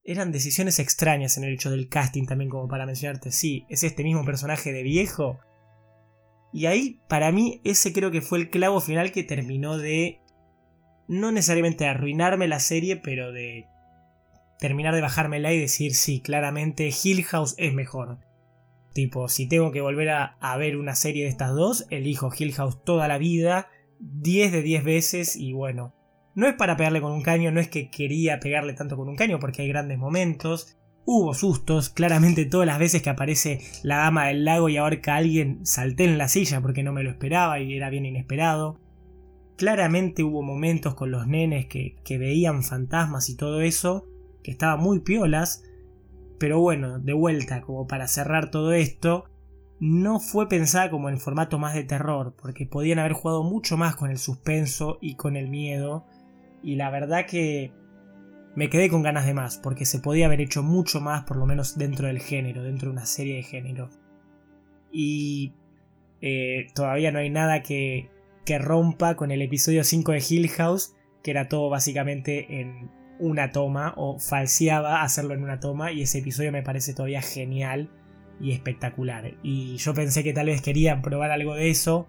Eran 0.04 0.32
decisiones 0.32 0.78
extrañas 0.78 1.36
en 1.36 1.44
el 1.44 1.54
hecho 1.54 1.70
del 1.70 1.88
casting 1.88 2.26
también, 2.26 2.50
como 2.50 2.68
para 2.68 2.86
mencionarte, 2.86 3.30
sí, 3.30 3.64
es 3.68 3.84
este 3.84 4.02
mismo 4.02 4.24
personaje 4.24 4.72
de 4.72 4.82
viejo. 4.82 5.38
Y 6.52 6.66
ahí, 6.66 7.00
para 7.08 7.32
mí, 7.32 7.60
ese 7.64 7.92
creo 7.92 8.10
que 8.10 8.20
fue 8.20 8.38
el 8.38 8.50
clavo 8.50 8.80
final 8.80 9.12
que 9.12 9.22
terminó 9.22 9.78
de... 9.78 10.20
No 11.12 11.30
necesariamente 11.30 11.86
arruinarme 11.86 12.48
la 12.48 12.58
serie, 12.58 12.96
pero 12.96 13.32
de 13.32 13.66
terminar 14.58 14.94
de 14.94 15.02
bajármela 15.02 15.52
y 15.52 15.60
decir, 15.60 15.94
sí, 15.94 16.22
claramente 16.22 16.88
Hill 16.88 17.22
House 17.24 17.54
es 17.58 17.74
mejor. 17.74 18.20
Tipo, 18.94 19.28
si 19.28 19.46
tengo 19.46 19.72
que 19.72 19.82
volver 19.82 20.08
a, 20.08 20.56
ver 20.56 20.78
una 20.78 20.94
serie 20.94 21.24
de 21.24 21.28
estas 21.28 21.54
dos, 21.54 21.86
elijo 21.90 22.30
Hill 22.34 22.54
House 22.54 22.82
toda 22.82 23.08
la 23.08 23.18
vida, 23.18 23.68
10 24.00 24.52
de 24.52 24.62
10 24.62 24.84
veces 24.84 25.36
y 25.36 25.52
bueno. 25.52 25.94
No 26.34 26.48
es 26.48 26.54
para 26.54 26.78
pegarle 26.78 27.02
con 27.02 27.12
un 27.12 27.22
caño, 27.22 27.52
no 27.52 27.60
es 27.60 27.68
que 27.68 27.90
quería 27.90 28.40
pegarle 28.40 28.72
tanto 28.72 28.96
con 28.96 29.10
un 29.10 29.16
caño 29.16 29.38
porque 29.38 29.60
hay 29.60 29.68
grandes 29.68 29.98
momentos. 29.98 30.78
Hubo 31.04 31.34
sustos, 31.34 31.90
claramente 31.90 32.46
todas 32.46 32.66
las 32.66 32.78
veces 32.78 33.02
que 33.02 33.10
aparece 33.10 33.60
la 33.82 33.98
dama 33.98 34.28
del 34.28 34.46
lago 34.46 34.70
y 34.70 34.78
ahorca 34.78 35.12
a 35.12 35.18
alguien 35.18 35.66
salté 35.66 36.04
en 36.04 36.16
la 36.16 36.28
silla 36.28 36.62
porque 36.62 36.82
no 36.82 36.94
me 36.94 37.02
lo 37.02 37.10
esperaba 37.10 37.60
y 37.60 37.76
era 37.76 37.90
bien 37.90 38.06
inesperado. 38.06 38.80
Claramente 39.56 40.22
hubo 40.22 40.42
momentos 40.42 40.94
con 40.94 41.10
los 41.10 41.26
nenes 41.26 41.66
que, 41.66 41.96
que 42.04 42.18
veían 42.18 42.62
fantasmas 42.62 43.28
y 43.28 43.36
todo 43.36 43.60
eso, 43.60 44.06
que 44.42 44.50
estaban 44.50 44.80
muy 44.80 45.00
piolas, 45.00 45.64
pero 46.38 46.60
bueno, 46.60 46.98
de 46.98 47.12
vuelta, 47.12 47.62
como 47.62 47.86
para 47.86 48.08
cerrar 48.08 48.50
todo 48.50 48.72
esto, 48.72 49.26
no 49.78 50.20
fue 50.20 50.48
pensada 50.48 50.90
como 50.90 51.08
en 51.08 51.18
formato 51.18 51.58
más 51.58 51.74
de 51.74 51.84
terror, 51.84 52.34
porque 52.40 52.66
podían 52.66 52.98
haber 52.98 53.12
jugado 53.12 53.42
mucho 53.42 53.76
más 53.76 53.96
con 53.96 54.10
el 54.10 54.18
suspenso 54.18 54.98
y 55.00 55.16
con 55.16 55.36
el 55.36 55.48
miedo, 55.48 56.06
y 56.62 56.76
la 56.76 56.90
verdad 56.90 57.26
que 57.26 57.72
me 58.54 58.70
quedé 58.70 58.88
con 58.88 59.02
ganas 59.02 59.26
de 59.26 59.34
más, 59.34 59.58
porque 59.58 59.84
se 59.84 59.98
podía 59.98 60.26
haber 60.26 60.40
hecho 60.40 60.62
mucho 60.62 61.00
más, 61.00 61.24
por 61.24 61.36
lo 61.36 61.46
menos 61.46 61.78
dentro 61.78 62.06
del 62.06 62.20
género, 62.20 62.62
dentro 62.62 62.88
de 62.88 62.92
una 62.92 63.06
serie 63.06 63.36
de 63.36 63.42
género. 63.42 63.90
Y 64.92 65.54
eh, 66.20 66.68
todavía 66.74 67.10
no 67.10 67.18
hay 67.18 67.30
nada 67.30 67.62
que, 67.62 68.10
que 68.44 68.58
rompa 68.58 69.16
con 69.16 69.30
el 69.30 69.42
episodio 69.42 69.84
5 69.84 70.12
de 70.12 70.24
Hill 70.28 70.48
House, 70.50 70.94
que 71.22 71.30
era 71.30 71.48
todo 71.48 71.70
básicamente 71.70 72.60
en 72.60 72.90
una 73.18 73.52
toma 73.52 73.94
o 73.96 74.18
falseaba 74.18 75.02
hacerlo 75.02 75.34
en 75.34 75.44
una 75.44 75.60
toma 75.60 75.92
y 75.92 76.02
ese 76.02 76.18
episodio 76.18 76.50
me 76.50 76.62
parece 76.62 76.92
todavía 76.92 77.22
genial 77.22 77.90
y 78.40 78.52
espectacular. 78.52 79.34
Y 79.42 79.76
yo 79.76 79.94
pensé 79.94 80.24
que 80.24 80.32
tal 80.32 80.46
vez 80.46 80.60
querían 80.60 81.02
probar 81.02 81.30
algo 81.30 81.54
de 81.54 81.70
eso, 81.70 82.08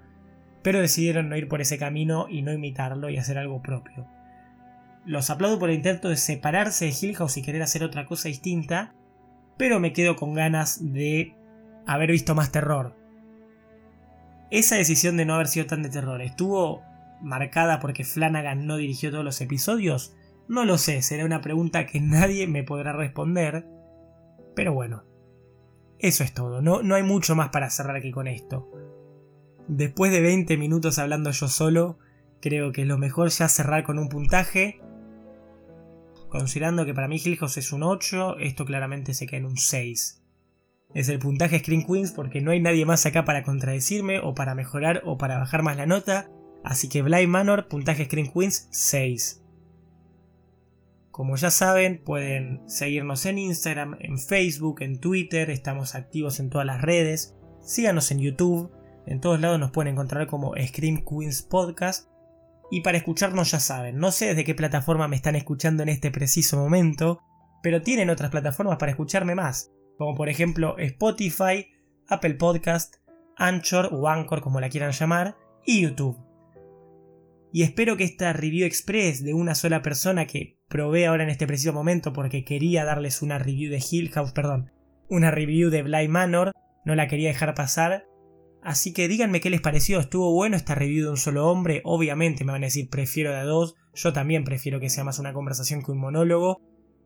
pero 0.63 0.81
decidieron 0.81 1.29
no 1.29 1.37
ir 1.37 1.47
por 1.47 1.61
ese 1.61 1.77
camino 1.77 2.27
y 2.29 2.41
no 2.41 2.51
imitarlo 2.51 3.09
y 3.09 3.17
hacer 3.17 3.37
algo 3.37 3.61
propio. 3.61 4.07
Los 5.05 5.29
aplaudo 5.29 5.59
por 5.59 5.69
el 5.69 5.75
intento 5.75 6.09
de 6.09 6.17
separarse 6.17 6.85
de 6.85 6.93
Hill 6.99 7.15
House 7.15 7.37
y 7.37 7.43
querer 7.43 7.61
hacer 7.61 7.83
otra 7.83 8.05
cosa 8.05 8.29
distinta, 8.29 8.95
pero 9.57 9.79
me 9.79 9.93
quedo 9.93 10.15
con 10.15 10.33
ganas 10.33 10.79
de 10.93 11.35
haber 11.85 12.09
visto 12.09 12.33
más 12.33 12.51
terror. 12.51 13.02
Esa 14.53 14.75
decisión 14.75 15.17
de 15.17 15.25
no 15.25 15.33
haber 15.33 15.47
sido 15.47 15.65
tan 15.65 15.81
de 15.81 15.89
terror 15.89 16.21
estuvo 16.21 16.83
marcada 17.23 17.79
porque 17.79 18.03
Flanagan 18.03 18.67
no 18.67 18.77
dirigió 18.77 19.09
todos 19.09 19.25
los 19.25 19.41
episodios. 19.41 20.15
No 20.47 20.63
lo 20.63 20.77
sé, 20.77 21.01
será 21.01 21.25
una 21.25 21.41
pregunta 21.41 21.87
que 21.87 21.99
nadie 21.99 22.45
me 22.45 22.63
podrá 22.63 22.93
responder. 22.93 23.65
Pero 24.55 24.71
bueno, 24.71 25.05
eso 25.97 26.23
es 26.23 26.35
todo, 26.35 26.61
no, 26.61 26.83
no 26.83 26.93
hay 26.93 27.01
mucho 27.01 27.33
más 27.33 27.49
para 27.49 27.71
cerrar 27.71 27.95
aquí 27.95 28.11
con 28.11 28.27
esto. 28.27 28.69
Después 29.67 30.11
de 30.11 30.21
20 30.21 30.55
minutos 30.57 30.99
hablando 30.99 31.31
yo 31.31 31.47
solo, 31.47 31.97
creo 32.39 32.71
que 32.71 32.83
es 32.83 32.87
lo 32.87 32.99
mejor 32.99 33.29
ya 33.29 33.47
cerrar 33.47 33.83
con 33.83 33.97
un 33.97 34.07
puntaje. 34.07 34.83
Considerando 36.29 36.85
que 36.85 36.93
para 36.93 37.07
mí 37.07 37.15
Hill 37.15 37.39
es 37.41 37.73
un 37.73 37.81
8, 37.81 38.37
esto 38.37 38.65
claramente 38.65 39.15
se 39.15 39.25
cae 39.25 39.39
en 39.39 39.45
un 39.45 39.57
6. 39.57 40.22
Es 40.93 41.09
el 41.09 41.19
puntaje 41.19 41.59
Screen 41.59 41.85
Queens 41.85 42.11
porque 42.11 42.41
no 42.41 42.51
hay 42.51 42.61
nadie 42.61 42.85
más 42.85 43.05
acá 43.05 43.25
para 43.25 43.43
contradecirme 43.43 44.19
o 44.19 44.35
para 44.35 44.53
mejorar 44.53 45.01
o 45.05 45.17
para 45.17 45.39
bajar 45.39 45.63
más 45.63 45.77
la 45.77 45.87
nota. 45.87 46.29
Así 46.63 46.87
que 46.87 47.01
Blind 47.01 47.29
Manor, 47.29 47.67
puntaje 47.67 48.05
Screen 48.05 48.31
Queens 48.31 48.67
6. 48.71 49.43
Como 51.09 51.35
ya 51.35 51.51
saben, 51.51 52.01
pueden 52.03 52.61
seguirnos 52.67 53.25
en 53.25 53.37
Instagram, 53.37 53.97
en 53.99 54.17
Facebook, 54.17 54.81
en 54.81 54.99
Twitter, 54.99 55.49
estamos 55.51 55.93
activos 55.93 56.39
en 56.39 56.49
todas 56.49 56.65
las 56.65 56.81
redes. 56.81 57.35
Síganos 57.61 58.09
en 58.11 58.19
YouTube, 58.19 58.71
en 59.05 59.21
todos 59.21 59.39
lados 59.39 59.59
nos 59.59 59.71
pueden 59.71 59.93
encontrar 59.93 60.27
como 60.27 60.53
Scream 60.55 61.03
Queens 61.05 61.43
Podcast. 61.43 62.09
Y 62.71 62.81
para 62.81 62.97
escucharnos 62.97 63.51
ya 63.51 63.59
saben, 63.59 63.97
no 63.97 64.11
sé 64.11 64.27
desde 64.27 64.43
qué 64.43 64.55
plataforma 64.55 65.07
me 65.07 65.15
están 65.15 65.35
escuchando 65.35 65.83
en 65.83 65.89
este 65.89 66.09
preciso 66.09 66.57
momento, 66.57 67.21
pero 67.61 67.81
tienen 67.83 68.09
otras 68.09 68.31
plataformas 68.31 68.77
para 68.79 68.91
escucharme 68.91 69.35
más, 69.35 69.69
como 70.03 70.15
por 70.15 70.27
ejemplo 70.27 70.77
Spotify, 70.79 71.67
Apple 72.09 72.33
Podcast, 72.33 72.95
Anchor 73.37 73.87
o 73.93 74.09
Anchor 74.09 74.41
como 74.41 74.59
la 74.59 74.67
quieran 74.67 74.91
llamar, 74.91 75.37
y 75.65 75.81
YouTube. 75.81 76.17
Y 77.53 77.63
espero 77.63 77.95
que 77.95 78.03
esta 78.03 78.33
review 78.33 78.65
express 78.65 79.23
de 79.23 79.33
una 79.33 79.55
sola 79.55 79.81
persona 79.81 80.27
que 80.27 80.59
probé 80.67 81.05
ahora 81.07 81.23
en 81.23 81.29
este 81.29 81.47
preciso 81.47 81.71
momento 81.71 82.11
porque 82.11 82.43
quería 82.43 82.83
darles 82.83 83.21
una 83.21 83.39
review 83.39 83.71
de 83.71 83.81
Hill 83.89 84.09
House, 84.09 84.33
perdón, 84.33 84.71
una 85.07 85.31
review 85.31 85.69
de 85.69 85.83
Blind 85.83 86.09
Manor, 86.09 86.51
no 86.83 86.95
la 86.95 87.07
quería 87.07 87.29
dejar 87.29 87.53
pasar. 87.53 88.05
Así 88.61 88.91
que 88.91 89.07
díganme 89.07 89.39
qué 89.39 89.49
les 89.49 89.61
pareció, 89.61 90.01
estuvo 90.01 90.33
bueno 90.33 90.57
esta 90.57 90.75
review 90.75 91.05
de 91.05 91.11
un 91.11 91.17
solo 91.17 91.47
hombre, 91.47 91.81
obviamente 91.85 92.43
me 92.43 92.51
van 92.51 92.63
a 92.63 92.67
decir 92.67 92.89
prefiero 92.89 93.33
de 93.33 93.43
dos, 93.43 93.75
yo 93.93 94.11
también 94.11 94.43
prefiero 94.43 94.81
que 94.81 94.89
sea 94.89 95.05
más 95.05 95.19
una 95.19 95.31
conversación 95.31 95.81
que 95.81 95.91
un 95.91 95.99
monólogo, 95.99 96.59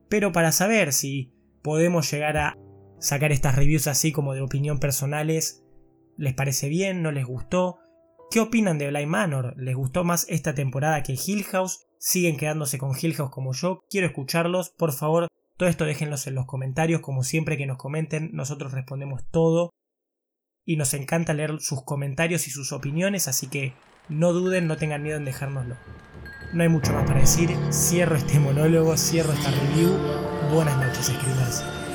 pero 0.09 0.31
para 0.31 0.51
saber 0.51 0.93
si 0.93 1.31
podemos 1.61 2.09
llegar 2.11 2.37
a 2.37 2.57
sacar 2.99 3.31
estas 3.31 3.55
reviews 3.55 3.87
así 3.87 4.11
como 4.11 4.33
de 4.33 4.41
opinión 4.41 4.79
personales, 4.79 5.63
¿les 6.17 6.33
parece 6.33 6.69
bien? 6.69 7.01
¿No 7.01 7.11
les 7.11 7.25
gustó? 7.25 7.79
¿Qué 8.29 8.39
opinan 8.39 8.77
de 8.77 8.89
Blind 8.89 9.07
Manor? 9.07 9.53
¿Les 9.57 9.75
gustó 9.75 10.03
más 10.03 10.25
esta 10.29 10.53
temporada 10.53 11.03
que 11.03 11.13
Hill 11.13 11.43
House? 11.45 11.87
siguen 11.99 12.37
quedándose 12.37 12.77
con 12.77 12.95
Hill 12.99 13.15
House 13.15 13.31
como 13.31 13.53
yo, 13.53 13.81
quiero 13.89 14.07
escucharlos, 14.07 14.69
por 14.69 14.93
favor, 14.93 15.27
todo 15.57 15.69
esto 15.69 15.85
déjenlos 15.85 16.27
en 16.27 16.35
los 16.35 16.45
comentarios, 16.45 17.01
como 17.01 17.23
siempre 17.23 17.57
que 17.57 17.65
nos 17.65 17.77
comenten, 17.77 18.29
nosotros 18.33 18.71
respondemos 18.71 19.23
todo 19.31 19.71
y 20.65 20.77
nos 20.77 20.93
encanta 20.93 21.33
leer 21.33 21.59
sus 21.59 21.83
comentarios 21.83 22.47
y 22.47 22.51
sus 22.51 22.71
opiniones, 22.71 23.27
así 23.27 23.47
que 23.47 23.73
no 24.09 24.33
duden, 24.33 24.67
no 24.67 24.77
tengan 24.77 25.03
miedo 25.03 25.17
en 25.17 25.25
dejárnoslo. 25.25 25.75
No 26.53 26.63
hay 26.63 26.69
mucho 26.69 26.93
más 26.93 27.05
para 27.05 27.19
decir, 27.19 27.49
cierro 27.71 28.15
este 28.15 28.39
monólogo, 28.39 28.95
cierro 28.97 29.33
esta 29.33 29.51
review, 29.51 29.97
buenas 30.53 30.77
noches, 30.77 31.09
escribas. 31.09 31.86